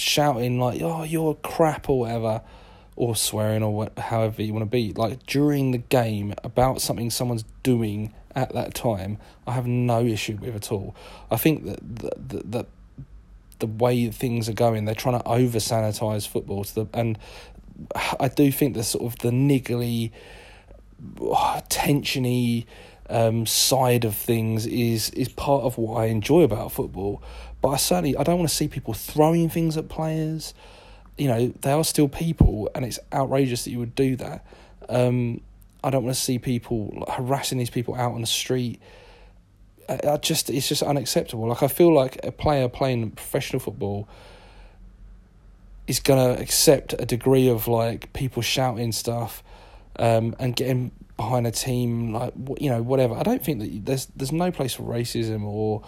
shouting 0.00 0.58
like 0.58 0.80
"oh 0.82 1.04
you're 1.04 1.34
crap" 1.34 1.88
or 1.88 2.00
whatever, 2.00 2.42
or 2.96 3.16
swearing 3.16 3.62
or 3.62 3.74
what, 3.74 3.98
however 3.98 4.42
you 4.42 4.52
want 4.52 4.62
to 4.62 4.70
be, 4.70 4.92
like 4.92 5.24
during 5.26 5.70
the 5.70 5.78
game 5.78 6.34
about 6.44 6.80
something 6.80 7.10
someone's 7.10 7.44
doing 7.62 8.12
at 8.34 8.52
that 8.52 8.74
time, 8.74 9.18
I 9.46 9.52
have 9.52 9.66
no 9.66 10.04
issue 10.04 10.36
with 10.40 10.54
at 10.54 10.70
all. 10.70 10.94
I 11.30 11.36
think 11.36 11.64
that 11.64 11.78
the, 11.80 12.42
the, 12.44 12.66
the 13.58 13.66
way 13.66 14.10
things 14.10 14.48
are 14.48 14.54
going, 14.54 14.84
they're 14.84 14.94
trying 14.94 15.18
to 15.18 15.26
over 15.26 15.58
sanitize 15.58 16.28
football 16.28 16.64
to 16.64 16.74
the 16.74 16.86
and 16.94 17.18
I 18.20 18.28
do 18.28 18.52
think 18.52 18.74
the 18.74 18.84
sort 18.84 19.04
of 19.04 19.18
the 19.20 19.30
niggly, 19.30 20.10
oh, 21.20 21.60
tensiony 21.68 22.66
um, 23.10 23.44
side 23.44 24.04
of 24.04 24.14
things 24.14 24.66
is 24.66 25.10
is 25.10 25.28
part 25.28 25.64
of 25.64 25.76
what 25.76 25.96
I 25.96 26.06
enjoy 26.06 26.42
about 26.42 26.72
football. 26.72 27.22
But 27.60 27.70
I 27.70 27.76
certainly 27.76 28.16
I 28.16 28.22
don't 28.22 28.38
want 28.38 28.48
to 28.48 28.54
see 28.54 28.68
people 28.68 28.94
throwing 28.94 29.50
things 29.50 29.76
at 29.76 29.88
players. 29.88 30.54
You 31.18 31.28
know, 31.28 31.48
they 31.60 31.72
are 31.72 31.84
still 31.84 32.08
people, 32.08 32.70
and 32.74 32.84
it's 32.84 32.98
outrageous 33.12 33.64
that 33.64 33.70
you 33.70 33.78
would 33.78 33.94
do 33.94 34.16
that. 34.16 34.46
Um, 34.88 35.42
I 35.84 35.90
don't 35.90 36.04
want 36.04 36.14
to 36.14 36.20
see 36.20 36.38
people 36.38 37.04
harassing 37.10 37.58
these 37.58 37.70
people 37.70 37.94
out 37.94 38.12
on 38.12 38.20
the 38.20 38.26
street. 38.26 38.80
I, 39.88 40.16
just 40.18 40.48
it's 40.48 40.68
just 40.68 40.82
unacceptable. 40.82 41.48
Like 41.48 41.62
I 41.62 41.68
feel 41.68 41.92
like 41.92 42.24
a 42.24 42.30
player 42.30 42.68
playing 42.68 43.10
professional 43.10 43.60
football 43.60 44.08
is 45.86 45.98
gonna 45.98 46.34
accept 46.34 46.94
a 46.98 47.04
degree 47.04 47.48
of 47.48 47.66
like 47.66 48.12
people 48.12 48.40
shouting 48.40 48.92
stuff 48.92 49.42
um, 49.96 50.36
and 50.38 50.54
getting 50.54 50.92
behind 51.20 51.46
a 51.46 51.50
team 51.50 52.14
like 52.14 52.32
you 52.58 52.70
know 52.70 52.82
whatever. 52.82 53.14
I 53.14 53.22
don't 53.22 53.44
think 53.44 53.60
that 53.60 53.84
there's 53.84 54.06
there's 54.16 54.32
no 54.32 54.50
place 54.50 54.72
for 54.72 54.84
racism 54.84 55.44
or 55.44 55.82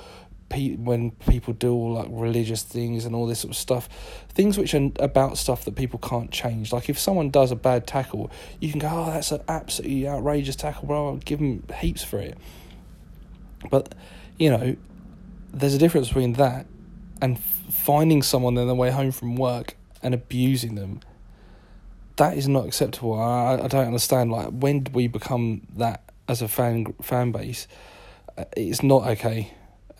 pe- 0.50 0.76
when 0.76 1.12
people 1.12 1.54
do 1.54 1.72
all 1.72 1.94
like 1.94 2.08
religious 2.10 2.62
things 2.62 3.06
and 3.06 3.14
all 3.14 3.26
this 3.26 3.40
sort 3.40 3.52
of 3.52 3.56
stuff, 3.56 3.88
things 4.28 4.58
which 4.58 4.74
are 4.74 4.90
about 4.98 5.38
stuff 5.38 5.64
that 5.64 5.74
people 5.74 5.98
can't 5.98 6.30
change. 6.30 6.70
Like 6.70 6.90
if 6.90 6.98
someone 6.98 7.30
does 7.30 7.50
a 7.50 7.56
bad 7.56 7.86
tackle, 7.86 8.30
you 8.60 8.70
can 8.70 8.78
go, 8.78 8.88
"Oh, 8.90 9.06
that's 9.06 9.32
an 9.32 9.40
absolutely 9.48 10.06
outrageous 10.06 10.56
tackle, 10.56 10.86
bro." 10.86 11.08
I'll 11.08 11.16
give 11.16 11.38
them 11.38 11.64
heaps 11.80 12.04
for 12.04 12.18
it. 12.18 12.36
But 13.70 13.94
you 14.38 14.50
know, 14.50 14.76
there's 15.50 15.74
a 15.74 15.78
difference 15.78 16.08
between 16.08 16.34
that 16.34 16.66
and 17.22 17.40
finding 17.40 18.22
someone 18.22 18.58
on 18.58 18.66
their 18.66 18.76
way 18.76 18.90
home 18.90 19.12
from 19.12 19.36
work 19.36 19.76
and 20.02 20.12
abusing 20.12 20.74
them. 20.74 21.00
That 22.16 22.36
is 22.36 22.48
not 22.48 22.66
acceptable. 22.66 23.18
I, 23.20 23.54
I 23.62 23.68
don't 23.68 23.86
understand. 23.86 24.30
Like, 24.30 24.48
when 24.50 24.84
did 24.84 24.94
we 24.94 25.06
become 25.08 25.62
that 25.76 26.02
as 26.28 26.42
a 26.42 26.48
fan 26.48 26.94
fan 27.02 27.32
base? 27.32 27.66
Uh, 28.36 28.44
it's 28.56 28.82
not 28.82 29.06
okay 29.08 29.52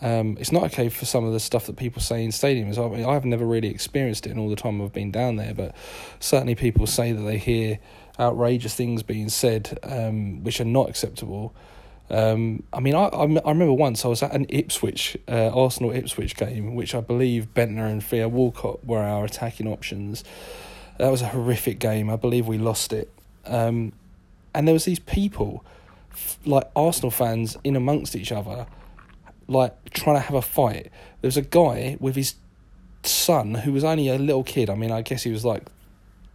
Um, 0.03 0.37
it's 0.41 0.51
not 0.51 0.65
okay 0.65 0.89
for 0.89 1.05
some 1.05 1.25
of 1.25 1.33
the 1.33 1.39
stuff 1.39 1.67
that 1.67 1.77
people 1.77 2.03
say 2.03 2.25
in 2.25 2.31
stadiums. 2.33 2.77
I 2.77 2.95
mean, 2.95 3.07
I've 3.07 3.25
never 3.25 3.47
really 3.47 3.69
experienced 3.69 4.27
it 4.27 4.31
in 4.31 4.39
all 4.39 4.51
the 4.51 4.57
time 4.57 4.83
I've 4.83 4.93
been 4.93 5.13
down 5.13 5.37
there, 5.37 5.55
but 5.55 5.77
certainly 6.19 6.57
people 6.57 6.89
say 6.89 7.13
that 7.13 7.23
they 7.23 7.39
hear 7.39 7.79
outrageous 8.19 8.75
things 8.75 9.05
being 9.05 9.29
said, 9.29 9.79
um, 9.85 10.43
which 10.43 10.61
are 10.61 10.65
not 10.65 10.89
acceptable. 10.89 11.55
Um, 12.11 12.65
I 12.73 12.81
mean, 12.81 12.97
I, 12.97 13.05
I, 13.05 13.23
I 13.23 13.49
remember 13.51 13.73
once 13.75 14.05
I 14.05 14.09
was 14.09 14.25
at 14.25 14.33
an 14.33 14.47
Ipswich 14.49 15.17
uh, 15.29 15.51
Arsenal 15.55 15.93
Ipswich 15.93 16.35
game, 16.35 16.75
which 16.75 16.97
I 16.97 17.01
believe 17.01 17.55
Bendtner 17.55 17.89
and 17.89 18.03
Theo 18.03 18.27
Walcott 18.27 18.85
were 18.85 19.03
our 19.03 19.25
attacking 19.25 19.69
options. 19.69 20.25
That 20.99 21.11
was 21.11 21.23
a 21.23 21.29
horrific 21.29 21.79
game. 21.79 22.11
I 22.11 22.17
believe 22.17 22.47
we 22.47 22.59
lost 22.59 22.93
it. 22.93 23.11
Um, 23.45 23.93
and 24.55 24.69
there 24.69 24.73
was 24.73 24.85
these 24.85 24.99
people, 24.99 25.65
like 26.45 26.71
Arsenal 26.77 27.11
fans, 27.11 27.57
in 27.65 27.77
amongst 27.77 28.15
each 28.15 28.33
other, 28.33 28.67
like 29.49 29.91
trying 29.91 30.17
to 30.17 30.21
have 30.21 30.35
a 30.35 30.43
fight. 30.43 30.91
There 31.21 31.29
was 31.29 31.37
a 31.37 31.43
guy 31.43 31.97
with 32.01 32.17
his 32.17 32.35
son 33.03 33.55
who 33.55 33.73
was 33.73 33.85
only 33.85 34.09
a 34.09 34.19
little 34.19 34.45
kid. 34.45 34.71
I 34.71 34.75
mean, 34.75 34.93
I 34.93 35.03
guess 35.03 35.23
he 35.23 35.31
was 35.31 35.45
like 35.45 35.65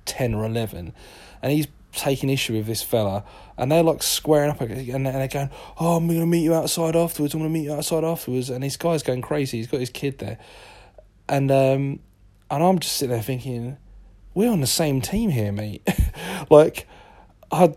ten 0.05 0.33
or 0.33 0.45
eleven, 0.45 0.93
and 1.41 1.51
he's 1.51 1.67
taking 1.93 2.29
issue 2.29 2.53
with 2.53 2.65
this 2.65 2.83
fella, 2.83 3.23
and 3.57 3.71
they're 3.71 3.83
like 3.83 4.03
squaring 4.03 4.49
up 4.49 4.61
and 4.61 5.05
they're 5.05 5.27
going, 5.27 5.49
"Oh, 5.79 5.97
I'm 5.97 6.07
gonna 6.07 6.25
meet 6.25 6.43
you 6.43 6.53
outside 6.53 6.95
afterwards. 6.95 7.33
I'm 7.33 7.39
gonna 7.39 7.49
meet 7.49 7.63
you 7.63 7.73
outside 7.73 8.03
afterwards." 8.03 8.49
And 8.49 8.63
this 8.63 8.77
guy's 8.77 9.03
going 9.03 9.21
crazy. 9.21 9.57
He's 9.57 9.67
got 9.67 9.79
his 9.79 9.89
kid 9.89 10.19
there, 10.19 10.37
and 11.27 11.51
um, 11.51 11.99
and 12.49 12.63
I'm 12.63 12.79
just 12.79 12.97
sitting 12.97 13.13
there 13.13 13.23
thinking, 13.23 13.77
"We're 14.37 14.51
on 14.51 14.61
the 14.61 14.67
same 14.67 15.01
team 15.01 15.31
here, 15.31 15.51
mate." 15.51 15.87
like, 16.49 16.87
I. 17.51 17.73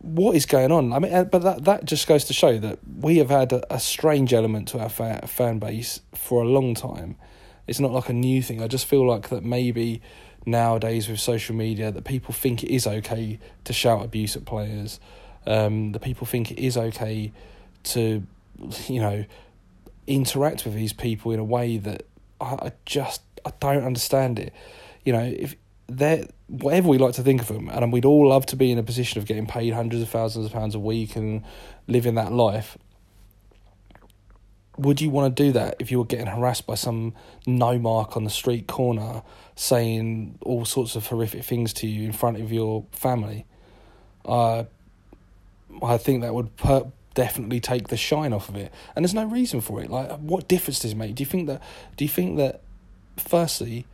What 0.00 0.36
is 0.36 0.46
going 0.46 0.72
on? 0.72 0.92
I 0.92 0.98
mean, 1.00 1.12
uh, 1.12 1.24
but 1.24 1.42
that 1.42 1.64
that 1.64 1.84
just 1.84 2.06
goes 2.06 2.24
to 2.26 2.32
show 2.34 2.58
that 2.58 2.78
we 3.00 3.18
have 3.18 3.30
had 3.30 3.52
a, 3.52 3.74
a 3.74 3.80
strange 3.80 4.32
element 4.34 4.68
to 4.68 4.78
our 4.78 4.88
fa- 4.88 5.26
fan 5.26 5.58
base 5.58 6.00
for 6.14 6.42
a 6.42 6.46
long 6.46 6.74
time. 6.74 7.16
It's 7.66 7.80
not 7.80 7.92
like 7.92 8.08
a 8.08 8.12
new 8.12 8.42
thing. 8.42 8.62
I 8.62 8.68
just 8.68 8.86
feel 8.86 9.06
like 9.06 9.28
that 9.28 9.44
maybe 9.44 10.00
nowadays 10.46 11.08
with 11.08 11.20
social 11.20 11.54
media 11.54 11.90
that 11.90 12.04
people 12.04 12.34
think 12.34 12.62
it 12.62 12.74
is 12.74 12.86
okay 12.86 13.38
to 13.64 13.72
shout 13.72 14.04
abuse 14.04 14.36
at 14.36 14.44
players. 14.44 15.00
Um, 15.46 15.92
that 15.92 16.00
people 16.00 16.26
think 16.26 16.50
it 16.50 16.58
is 16.58 16.76
okay 16.76 17.32
to, 17.84 18.22
you 18.86 19.00
know, 19.00 19.24
interact 20.06 20.64
with 20.66 20.74
these 20.74 20.92
people 20.92 21.32
in 21.32 21.38
a 21.38 21.44
way 21.44 21.78
that 21.78 22.04
I, 22.40 22.54
I 22.54 22.72
just 22.84 23.22
I 23.44 23.52
don't 23.60 23.84
understand 23.84 24.38
it. 24.38 24.52
You 25.08 25.12
know, 25.12 25.34
if 25.38 25.56
they're 25.86 26.26
whatever 26.48 26.88
we 26.88 26.98
like 26.98 27.14
to 27.14 27.22
think 27.22 27.40
of 27.40 27.48
them, 27.48 27.68
and 27.70 27.92
we'd 27.92 28.04
all 28.04 28.28
love 28.28 28.44
to 28.46 28.56
be 28.56 28.70
in 28.70 28.78
a 28.78 28.82
position 28.82 29.18
of 29.18 29.26
getting 29.26 29.46
paid 29.46 29.72
hundreds 29.72 30.02
of 30.02 30.08
thousands 30.08 30.46
of 30.46 30.52
pounds 30.52 30.74
a 30.74 30.78
week 30.78 31.16
and 31.16 31.42
living 31.86 32.14
that 32.16 32.32
life 32.32 32.76
would 34.78 35.00
you 35.00 35.10
want 35.10 35.36
to 35.36 35.42
do 35.42 35.52
that 35.52 35.76
if 35.78 35.90
you 35.90 35.98
were 35.98 36.04
getting 36.04 36.26
harassed 36.26 36.66
by 36.66 36.74
some 36.74 37.12
no 37.46 37.78
mark 37.78 38.16
on 38.16 38.24
the 38.24 38.30
street 38.30 38.66
corner 38.66 39.22
saying 39.56 40.38
all 40.42 40.64
sorts 40.64 40.94
of 40.94 41.06
horrific 41.08 41.44
things 41.44 41.72
to 41.72 41.86
you 41.86 42.04
in 42.04 42.12
front 42.12 42.40
of 42.40 42.52
your 42.52 42.84
family? 42.92 43.44
Uh, 44.24 44.64
I 45.82 45.98
think 45.98 46.22
that 46.22 46.32
would 46.32 46.56
per- 46.56 46.90
definitely 47.14 47.60
take 47.60 47.88
the 47.88 47.96
shine 47.96 48.32
off 48.32 48.48
of 48.48 48.56
it, 48.56 48.72
and 48.94 49.04
there's 49.04 49.14
no 49.14 49.24
reason 49.24 49.60
for 49.60 49.82
it. 49.82 49.90
Like, 49.90 50.10
what 50.18 50.48
difference 50.48 50.78
does 50.78 50.92
it 50.92 50.96
make? 50.96 51.16
Do 51.16 51.22
you 51.22 51.26
think 51.26 51.48
that? 51.48 51.60
Do 51.96 52.04
you 52.04 52.08
think 52.08 52.36
that? 52.36 52.62
Firstly, 53.16 53.84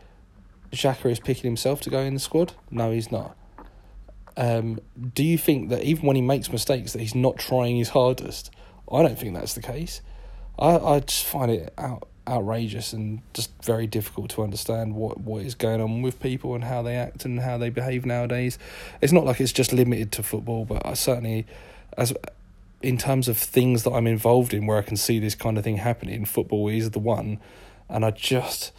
Xhaka 0.75 1.11
is 1.11 1.21
picking 1.21 1.45
himself 1.45 1.81
to 1.83 1.91
go 1.91 2.01
in 2.01 2.15
the 2.15 2.21
squad. 2.21 2.53
No, 2.71 2.91
he's 2.91 3.11
not. 3.11 3.37
Um, 4.37 4.81
do 5.15 5.23
you 5.23 5.39
think 5.39 5.69
that 5.71 5.85
even 5.85 6.07
when 6.07 6.17
he 6.17 6.23
makes 6.23 6.51
mistakes, 6.51 6.93
that 6.93 7.01
he's 7.01 7.15
not 7.15 7.39
trying 7.39 7.77
his 7.77 7.91
hardest? 7.91 8.51
I 8.91 9.03
don't 9.03 9.19
think 9.19 9.35
that's 9.35 9.55
the 9.55 9.63
case. 9.63 10.03
I, 10.59 10.77
I 10.77 11.01
just 11.01 11.25
find 11.25 11.51
it 11.51 11.73
out, 11.79 12.09
outrageous 12.27 12.93
and 12.93 13.21
just 13.33 13.51
very 13.63 13.87
difficult 13.87 14.31
to 14.31 14.43
understand 14.43 14.95
what, 14.95 15.21
what 15.21 15.43
is 15.43 15.55
going 15.55 15.81
on 15.81 16.03
with 16.03 16.21
people 16.21 16.55
and 16.55 16.65
how 16.65 16.83
they 16.83 16.97
act 16.97 17.25
and 17.25 17.41
how 17.41 17.59
they 17.59 17.71
behave 17.71 18.07
nowadays. 18.07 18.59
It's 19.01 19.13
not 19.13 19.25
like 19.25 19.41
it's 19.41 19.53
just 19.53 19.73
limited 19.73 20.11
to 20.13 20.23
football, 20.23 20.65
but 20.65 20.85
I 20.85 20.95
certainly, 20.95 21.47
as 21.97 22.15
in 22.83 22.99
terms 22.99 23.29
of 23.29 23.39
things 23.39 23.83
that 23.85 23.93
I'm 23.93 24.07
involved 24.07 24.53
in 24.53 24.67
where 24.67 24.79
I 24.79 24.83
can 24.83 24.97
see 24.97 25.19
this 25.19 25.35
kind 25.35 25.59
of 25.59 25.65
thing 25.65 25.79
happening, 25.79 26.25
football 26.25 26.69
is 26.69 26.91
the 26.91 26.99
one, 26.99 27.41
and 27.89 28.05
I 28.05 28.11
just, 28.11 28.73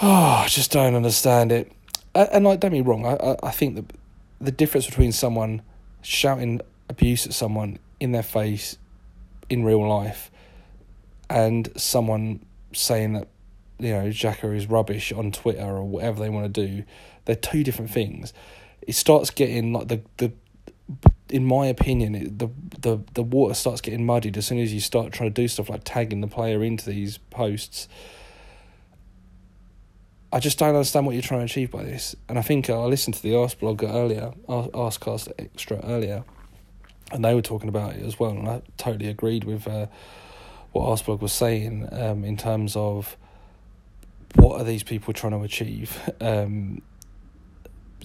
oh, 0.00 0.42
I 0.44 0.48
just 0.48 0.70
don't 0.70 0.94
understand 0.94 1.52
it. 1.52 1.70
And 2.14 2.44
like, 2.44 2.60
don't 2.60 2.72
be 2.72 2.82
wrong, 2.82 3.06
I, 3.06 3.36
I 3.42 3.50
think 3.50 3.76
that 3.76 3.92
the 4.40 4.52
difference 4.52 4.86
between 4.86 5.12
someone 5.12 5.62
shouting 6.02 6.60
abuse 6.88 7.26
at 7.26 7.32
someone 7.32 7.78
in 8.00 8.12
their 8.12 8.22
face 8.22 8.76
in 9.48 9.64
real 9.64 9.86
life 9.86 10.30
and 11.30 11.68
someone 11.76 12.44
saying 12.72 13.14
that 13.14 13.28
you 13.78 13.92
know 13.92 14.04
Xhaka 14.04 14.54
is 14.56 14.66
rubbish 14.66 15.12
on 15.12 15.32
Twitter 15.32 15.62
or 15.62 15.84
whatever 15.84 16.20
they 16.20 16.28
want 16.28 16.52
to 16.52 16.66
do, 16.66 16.84
they're 17.24 17.36
two 17.36 17.64
different 17.64 17.90
things. 17.90 18.32
It 18.82 18.94
starts 18.94 19.30
getting 19.30 19.72
like 19.72 19.88
the 19.88 20.02
the 20.18 20.32
in 21.30 21.46
my 21.46 21.66
opinion, 21.66 22.14
it, 22.14 22.38
the 22.38 22.48
the 22.80 22.98
the 23.14 23.22
water 23.22 23.54
starts 23.54 23.80
getting 23.80 24.04
muddied 24.04 24.36
as 24.36 24.46
soon 24.46 24.58
as 24.58 24.72
you 24.72 24.80
start 24.80 25.12
trying 25.12 25.30
to 25.32 25.42
do 25.42 25.48
stuff 25.48 25.70
like 25.70 25.82
tagging 25.84 26.20
the 26.20 26.26
player 26.26 26.62
into 26.62 26.88
these 26.90 27.18
posts. 27.30 27.88
I 30.32 30.40
just 30.40 30.58
don't 30.58 30.74
understand 30.74 31.04
what 31.04 31.12
you're 31.12 31.22
trying 31.22 31.40
to 31.40 31.44
achieve 31.44 31.70
by 31.70 31.82
this, 31.82 32.16
and 32.28 32.38
I 32.38 32.42
think 32.42 32.70
I 32.70 32.76
listened 32.84 33.14
to 33.16 33.22
the 33.22 33.32
Arsblog 33.32 33.82
earlier, 33.82 34.32
Arscast 34.48 35.30
Extra 35.38 35.78
earlier, 35.84 36.24
and 37.12 37.22
they 37.22 37.34
were 37.34 37.42
talking 37.42 37.68
about 37.68 37.96
it 37.96 38.02
as 38.02 38.18
well, 38.18 38.30
and 38.30 38.48
I 38.48 38.62
totally 38.78 39.08
agreed 39.10 39.44
with 39.44 39.68
uh, 39.68 39.86
what 40.72 40.86
Arsblog 40.86 41.20
was 41.20 41.34
saying 41.34 41.86
um, 41.92 42.24
in 42.24 42.38
terms 42.38 42.76
of 42.76 43.16
what 44.34 44.58
are 44.58 44.64
these 44.64 44.82
people 44.82 45.12
trying 45.12 45.32
to 45.32 45.42
achieve. 45.42 45.98
Um, 46.20 46.82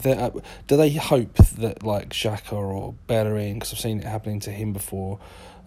uh, 0.06 0.30
do 0.68 0.78
they 0.78 0.92
hope 0.92 1.34
that 1.58 1.82
like 1.82 2.10
Xhaka 2.10 2.54
or 2.54 2.94
Bellerin, 3.08 3.56
because 3.56 3.74
I've 3.74 3.80
seen 3.80 4.00
it 4.00 4.06
happening 4.06 4.40
to 4.42 4.52
him 4.52 4.74
before, 4.74 5.20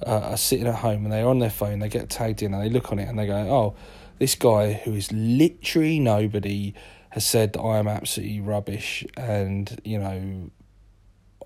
uh, 0.07 0.21
are 0.21 0.37
sitting 0.37 0.67
at 0.67 0.77
home 0.77 1.05
and 1.05 1.13
they're 1.13 1.27
on 1.27 1.41
their 1.41 1.51
phone, 1.51 1.81
they 1.81 1.89
get 1.89 2.09
tagged 2.09 2.43
in 2.43 2.55
and 2.55 2.63
they 2.63 2.69
look 2.69 2.93
on 2.93 2.99
it 2.99 3.09
and 3.09 3.19
they 3.19 3.27
go, 3.27 3.35
oh, 3.35 3.75
this 4.21 4.35
guy 4.35 4.75
who 4.75 4.95
is 4.95 5.11
literally 5.11 5.99
nobody 5.99 6.75
has 7.09 7.27
said 7.27 7.55
that 7.55 7.61
I 7.61 7.79
am 7.79 7.89
absolutely 7.89 8.41
rubbish 8.41 9.05
and, 9.17 9.81
you 9.83 9.99
know, 9.99 10.51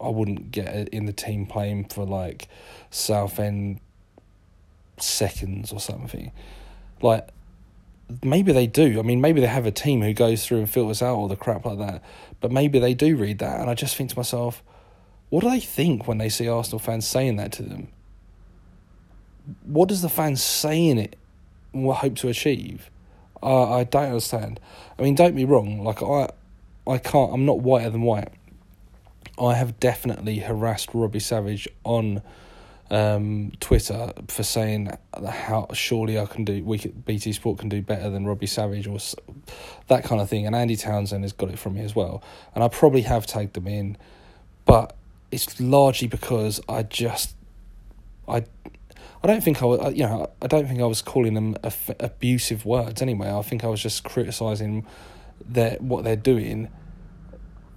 I 0.01 0.09
wouldn't 0.09 0.51
get 0.51 0.89
in 0.89 1.07
the 1.07 1.13
team 1.13 1.47
playing 1.47 1.85
for 1.87 2.05
like 2.05 2.49
Southend 2.91 3.81
seconds 4.99 5.73
or 5.73 5.79
something. 5.79 6.33
Like 7.01 7.29
maybe 8.25 8.53
they 8.53 8.67
do. 8.67 8.99
I 8.99 9.03
mean, 9.03 9.21
maybe 9.21 9.41
they 9.41 9.47
have 9.47 9.67
a 9.67 9.71
team 9.71 10.03
who 10.03 10.13
goes 10.13 10.45
through 10.45 10.59
and 10.59 10.69
filters 10.69 11.01
out 11.01 11.15
all 11.15 11.29
the 11.29 11.37
crap 11.37 11.65
like 11.65 11.79
that. 11.79 12.03
But 12.41 12.51
maybe 12.51 12.81
they 12.81 12.93
do 12.93 13.17
read 13.17 13.39
that, 13.39 13.61
and 13.61 13.71
I 13.71 13.75
just 13.75 13.97
think 13.97 14.11
to 14.11 14.19
myself, 14.19 14.63
what 15.31 15.41
do 15.41 15.49
they 15.49 15.61
think 15.61 16.07
when 16.07 16.19
they 16.19 16.29
see 16.29 16.49
Arsenal 16.49 16.79
fans 16.79 17.07
saying 17.07 17.37
that 17.37 17.53
to 17.53 17.63
them? 17.63 17.89
What 19.65 19.89
does 19.89 20.03
the 20.03 20.09
fans 20.09 20.43
saying 20.43 20.99
it 20.99 21.17
hope 21.75 22.17
to 22.17 22.29
achieve? 22.29 22.91
Uh, 23.43 23.75
I 23.75 23.85
don't 23.85 24.07
understand. 24.07 24.61
I 24.99 25.03
mean, 25.03 25.15
don't 25.15 25.37
be 25.37 25.45
wrong. 25.45 25.85
Like 25.85 26.03
I, 26.03 26.31
I 26.87 26.99
can't. 26.99 27.33
I'm 27.33 27.45
not 27.45 27.61
whiter 27.61 27.91
than 27.91 28.03
white. 28.03 28.31
I 29.39 29.55
have 29.55 29.81
definitely 29.81 30.39
harassed 30.39 30.91
Robbie 30.95 31.21
Savage 31.21 31.69
on 31.83 32.23
um, 32.91 33.53
Twitter 33.61 34.13
for 34.29 34.43
saying 34.43 34.97
how 35.29 35.67
surely 35.73 36.19
I 36.19 36.27
can 36.27 36.45
do 36.45 36.63
we 36.63 36.79
BT 36.79 37.33
Sport 37.33 37.59
can 37.59 37.69
do 37.69 37.83
better 37.83 38.11
than 38.11 38.27
Robbie 38.27 38.47
Savage 38.47 38.87
or 38.87 38.99
that 39.89 40.05
kind 40.05 40.21
of 40.21 40.29
thing. 40.29 40.47
And 40.47 40.55
Andy 40.55 40.77
Townsend 40.77 41.25
has 41.25 41.33
got 41.33 41.51
it 41.51 41.59
from 41.59 41.75
me 41.75 41.83
as 41.83 41.97
well. 41.97 42.23
And 42.55 42.63
I 42.63 42.69
probably 42.69 43.03
have 43.03 43.27
tagged 43.27 43.55
them 43.55 43.67
in, 43.67 43.97
but 44.65 44.95
it's 45.31 45.61
largely 45.61 46.09
because 46.09 46.61
I 46.69 46.83
just 46.83 47.35
I. 48.29 48.45
I 49.25 49.27
don't 49.27 49.43
think 49.43 49.63
I 49.63 49.67
was, 49.67 49.95
you 49.95 50.05
know, 50.05 50.31
I 50.43 50.47
don't 50.47 50.69
think 50.69 50.81
I 50.81 50.87
was 50.87 51.03
calling 51.03 51.35
them 51.35 51.57
abusive 51.99 52.65
words 52.65 53.03
anyway. 53.03 53.33
I 53.33 53.43
think 53.43 53.65
I 53.65 53.69
was 53.69 53.83
just 53.83 54.05
criticising 54.05 54.87
their 55.45 55.77
what 55.81 56.05
they're 56.05 56.15
doing 56.15 56.69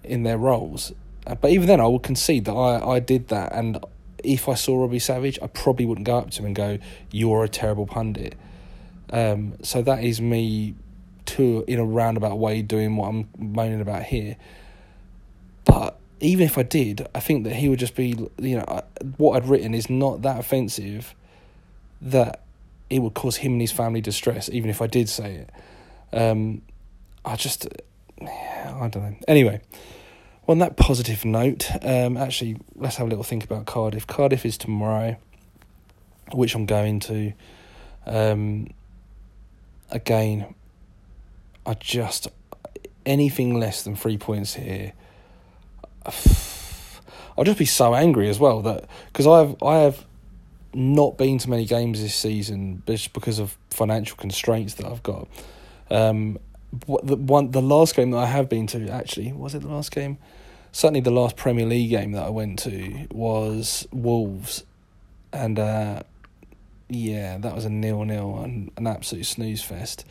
in 0.03 0.23
their 0.23 0.37
roles 0.37 0.93
uh, 1.27 1.35
but 1.35 1.51
even 1.51 1.67
then, 1.67 1.81
I 1.81 1.87
would 1.87 2.03
concede 2.03 2.45
that 2.45 2.53
I, 2.53 2.93
I 2.93 2.99
did 2.99 3.27
that. 3.27 3.51
And 3.53 3.83
if 4.23 4.47
I 4.47 4.53
saw 4.53 4.81
Robbie 4.81 4.99
Savage, 4.99 5.37
I 5.41 5.47
probably 5.47 5.85
wouldn't 5.85 6.07
go 6.07 6.17
up 6.17 6.31
to 6.31 6.39
him 6.39 6.45
and 6.45 6.55
go, 6.55 6.79
You're 7.11 7.43
a 7.43 7.49
terrible 7.49 7.85
pundit. 7.85 8.35
Um, 9.09 9.55
so 9.61 9.81
that 9.81 10.03
is 10.03 10.21
me, 10.21 10.75
to 11.25 11.65
in 11.67 11.79
a 11.79 11.85
roundabout 11.85 12.39
way, 12.39 12.61
doing 12.61 12.95
what 12.95 13.09
I'm 13.09 13.29
moaning 13.37 13.81
about 13.81 14.03
here. 14.03 14.37
But 15.65 15.99
even 16.21 16.45
if 16.45 16.57
I 16.57 16.63
did, 16.63 17.05
I 17.13 17.19
think 17.19 17.43
that 17.43 17.57
he 17.57 17.67
would 17.67 17.79
just 17.79 17.95
be, 17.95 18.15
you 18.37 18.57
know, 18.57 18.83
what 19.17 19.35
I'd 19.35 19.49
written 19.49 19.73
is 19.73 19.89
not 19.89 20.21
that 20.21 20.39
offensive 20.39 21.13
that 22.01 22.43
it 22.89 22.99
would 22.99 23.13
cause 23.13 23.37
him 23.37 23.53
and 23.53 23.61
his 23.61 23.71
family 23.71 24.01
distress, 24.01 24.49
even 24.49 24.69
if 24.69 24.81
I 24.81 24.87
did 24.87 25.09
say 25.09 25.45
it. 25.45 25.49
Um, 26.13 26.61
I 27.25 27.35
just, 27.35 27.67
I 28.21 28.87
don't 28.91 28.95
know. 28.95 29.15
Anyway, 29.27 29.61
on 30.47 30.59
that 30.59 30.77
positive 30.77 31.25
note, 31.25 31.69
um, 31.81 32.15
actually, 32.15 32.57
let's 32.75 32.95
have 32.95 33.07
a 33.07 33.09
little 33.09 33.23
think 33.23 33.43
about 33.43 33.65
Cardiff. 33.65 34.07
Cardiff 34.07 34.45
is 34.45 34.57
tomorrow. 34.57 35.17
which 36.33 36.55
I'm 36.55 36.65
going 36.65 36.99
to. 37.01 37.33
Um, 38.05 38.67
again, 39.91 40.55
I 41.65 41.73
just 41.75 42.27
anything 43.05 43.59
less 43.59 43.83
than 43.83 43.95
three 43.95 44.17
points 44.17 44.53
here. 44.53 44.93
I'll 47.37 47.43
just 47.43 47.59
be 47.59 47.65
so 47.65 47.93
angry 47.93 48.29
as 48.29 48.39
well 48.39 48.61
that 48.63 48.85
because 49.07 49.27
I've 49.27 49.61
I 49.61 49.79
have 49.79 50.05
not 50.77 51.17
been 51.17 51.39
to 51.39 51.49
many 51.49 51.65
games 51.65 52.01
this 52.01 52.15
season 52.15 52.83
just 52.85 53.11
because 53.13 53.39
of 53.39 53.57
financial 53.71 54.15
constraints 54.15 54.75
that 54.75 54.85
I've 54.85 55.03
got. 55.03 55.27
Um, 55.89 56.37
the 56.71 57.15
one 57.15 57.51
the 57.51 57.61
last 57.61 57.95
game 57.95 58.11
that 58.11 58.17
I 58.17 58.25
have 58.25 58.49
been 58.49 58.67
to 58.67 58.89
actually 58.89 59.31
was 59.31 59.55
it 59.55 59.61
the 59.61 59.69
last 59.69 59.91
game? 59.91 60.17
Certainly, 60.71 61.01
the 61.01 61.11
last 61.11 61.35
Premier 61.35 61.65
League 61.65 61.89
game 61.89 62.11
that 62.11 62.25
I 62.25 62.29
went 62.29 62.59
to 62.59 63.07
was 63.09 63.87
Wolves, 63.91 64.63
and 65.33 65.57
uh, 65.57 66.03
yeah, 66.89 67.37
that 67.39 67.55
was 67.55 67.65
a 67.65 67.69
nil 67.69 68.03
nil 68.03 68.39
and 68.43 68.71
an 68.77 68.85
absolute 68.85 69.25
snooze 69.25 69.63
fest. 69.63 70.05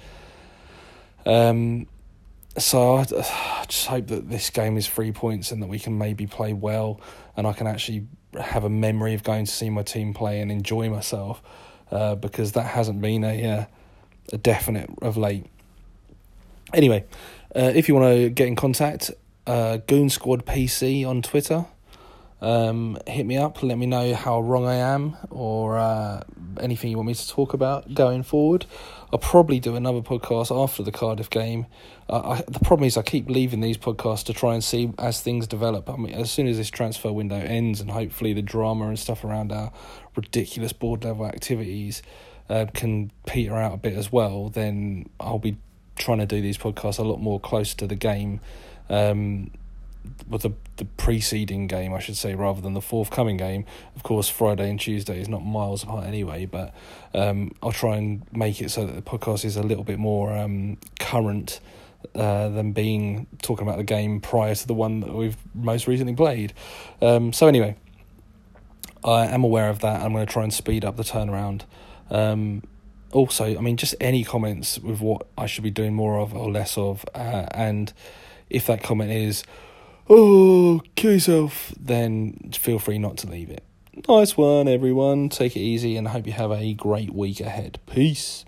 Um, 1.24 1.86
so 2.58 2.96
I, 2.96 3.04
just 3.68 3.86
hope 3.86 4.06
that 4.08 4.28
this 4.28 4.50
game 4.50 4.76
is 4.76 4.86
three 4.86 5.12
points 5.12 5.52
and 5.52 5.62
that 5.62 5.68
we 5.68 5.78
can 5.78 5.98
maybe 5.98 6.26
play 6.26 6.52
well, 6.52 7.00
and 7.36 7.46
I 7.46 7.52
can 7.52 7.66
actually 7.66 8.06
have 8.38 8.64
a 8.64 8.70
memory 8.70 9.14
of 9.14 9.22
going 9.22 9.46
to 9.46 9.50
see 9.50 9.70
my 9.70 9.82
team 9.82 10.14
play 10.14 10.40
and 10.40 10.50
enjoy 10.50 10.90
myself, 10.90 11.42
uh, 11.90 12.14
because 12.14 12.52
that 12.52 12.66
hasn't 12.66 13.00
been 13.00 13.24
a 13.24 13.46
uh, 13.46 13.64
a 14.32 14.38
definite 14.38 14.90
of 15.02 15.16
late. 15.16 15.46
Anyway, 16.74 17.04
uh, 17.54 17.72
if 17.74 17.88
you 17.88 17.94
want 17.94 18.14
to 18.14 18.28
get 18.30 18.48
in 18.48 18.56
contact, 18.56 19.10
uh, 19.46 19.78
Goon 19.86 20.10
Squad 20.10 20.44
PC 20.44 21.06
on 21.06 21.22
Twitter. 21.22 21.66
Um, 22.40 22.98
hit 23.06 23.24
me 23.24 23.38
up, 23.38 23.62
let 23.62 23.78
me 23.78 23.86
know 23.86 24.14
how 24.14 24.40
wrong 24.40 24.66
I 24.66 24.74
am 24.74 25.16
or 25.30 25.78
uh, 25.78 26.22
anything 26.60 26.90
you 26.90 26.98
want 26.98 27.06
me 27.06 27.14
to 27.14 27.28
talk 27.28 27.54
about 27.54 27.94
going 27.94 28.22
forward. 28.22 28.66
I'll 29.16 29.20
probably 29.20 29.60
do 29.60 29.76
another 29.76 30.02
podcast 30.02 30.54
after 30.54 30.82
the 30.82 30.92
Cardiff 30.92 31.30
game. 31.30 31.64
Uh, 32.06 32.32
I, 32.32 32.42
the 32.46 32.60
problem 32.60 32.86
is 32.86 32.98
I 32.98 33.02
keep 33.02 33.30
leaving 33.30 33.60
these 33.60 33.78
podcasts 33.78 34.24
to 34.24 34.34
try 34.34 34.52
and 34.52 34.62
see 34.62 34.92
as 34.98 35.22
things 35.22 35.46
develop. 35.46 35.88
I 35.88 35.96
mean, 35.96 36.12
as 36.12 36.30
soon 36.30 36.46
as 36.46 36.58
this 36.58 36.68
transfer 36.68 37.10
window 37.10 37.36
ends 37.38 37.80
and 37.80 37.90
hopefully 37.90 38.34
the 38.34 38.42
drama 38.42 38.88
and 38.88 38.98
stuff 38.98 39.24
around 39.24 39.52
our 39.52 39.72
ridiculous 40.16 40.74
board 40.74 41.04
level 41.04 41.24
activities 41.24 42.02
uh, 42.50 42.66
can 42.74 43.10
peter 43.24 43.56
out 43.56 43.72
a 43.72 43.78
bit 43.78 43.94
as 43.94 44.12
well, 44.12 44.50
then 44.50 45.08
I'll 45.18 45.38
be 45.38 45.56
trying 45.96 46.18
to 46.18 46.26
do 46.26 46.42
these 46.42 46.58
podcasts 46.58 46.98
a 46.98 47.02
lot 47.02 47.18
more 47.18 47.40
close 47.40 47.72
to 47.72 47.86
the 47.86 47.96
game. 47.96 48.40
Um, 48.90 49.50
with 50.28 50.42
the 50.42 50.52
the 50.76 50.84
preceding 50.84 51.66
game, 51.66 51.94
I 51.94 51.98
should 52.00 52.16
say, 52.16 52.34
rather 52.34 52.60
than 52.60 52.74
the 52.74 52.80
forthcoming 52.80 53.36
game. 53.36 53.64
Of 53.94 54.02
course, 54.02 54.28
Friday 54.28 54.68
and 54.68 54.78
Tuesday 54.78 55.20
is 55.20 55.28
not 55.28 55.44
miles 55.44 55.82
apart 55.82 56.06
anyway, 56.06 56.46
but 56.46 56.74
um, 57.14 57.52
I'll 57.62 57.72
try 57.72 57.96
and 57.96 58.22
make 58.32 58.60
it 58.60 58.70
so 58.70 58.86
that 58.86 58.94
the 58.94 59.02
podcast 59.02 59.44
is 59.44 59.56
a 59.56 59.62
little 59.62 59.84
bit 59.84 59.98
more 59.98 60.36
um, 60.36 60.78
current 61.00 61.60
uh, 62.14 62.48
than 62.50 62.72
being 62.72 63.26
talking 63.42 63.66
about 63.66 63.78
the 63.78 63.84
game 63.84 64.20
prior 64.20 64.54
to 64.54 64.66
the 64.66 64.74
one 64.74 65.00
that 65.00 65.14
we've 65.14 65.36
most 65.54 65.86
recently 65.86 66.14
played. 66.14 66.52
Um, 67.00 67.32
so 67.32 67.46
anyway, 67.46 67.76
I 69.04 69.26
am 69.26 69.44
aware 69.44 69.68
of 69.68 69.80
that. 69.80 70.02
I'm 70.02 70.12
going 70.12 70.26
to 70.26 70.32
try 70.32 70.42
and 70.42 70.52
speed 70.52 70.84
up 70.84 70.96
the 70.96 71.02
turnaround. 71.02 71.62
Um, 72.10 72.62
also, 73.12 73.44
I 73.44 73.60
mean, 73.60 73.76
just 73.76 73.94
any 74.00 74.24
comments 74.24 74.78
with 74.78 75.00
what 75.00 75.26
I 75.38 75.46
should 75.46 75.64
be 75.64 75.70
doing 75.70 75.94
more 75.94 76.18
of 76.18 76.34
or 76.34 76.50
less 76.50 76.76
of, 76.76 77.04
uh, 77.14 77.46
and 77.52 77.92
if 78.50 78.66
that 78.66 78.82
comment 78.82 79.10
is 79.10 79.44
oh, 80.08 80.80
kill 80.94 81.12
yourself, 81.12 81.74
then 81.78 82.50
feel 82.58 82.78
free 82.78 82.98
not 82.98 83.18
to 83.18 83.26
leave 83.26 83.50
it. 83.50 83.62
Nice 84.08 84.36
one, 84.36 84.68
everyone. 84.68 85.28
Take 85.28 85.56
it 85.56 85.60
easy 85.60 85.96
and 85.96 86.08
I 86.08 86.12
hope 86.12 86.26
you 86.26 86.32
have 86.32 86.52
a 86.52 86.72
great 86.74 87.14
week 87.14 87.40
ahead. 87.40 87.78
Peace. 87.86 88.45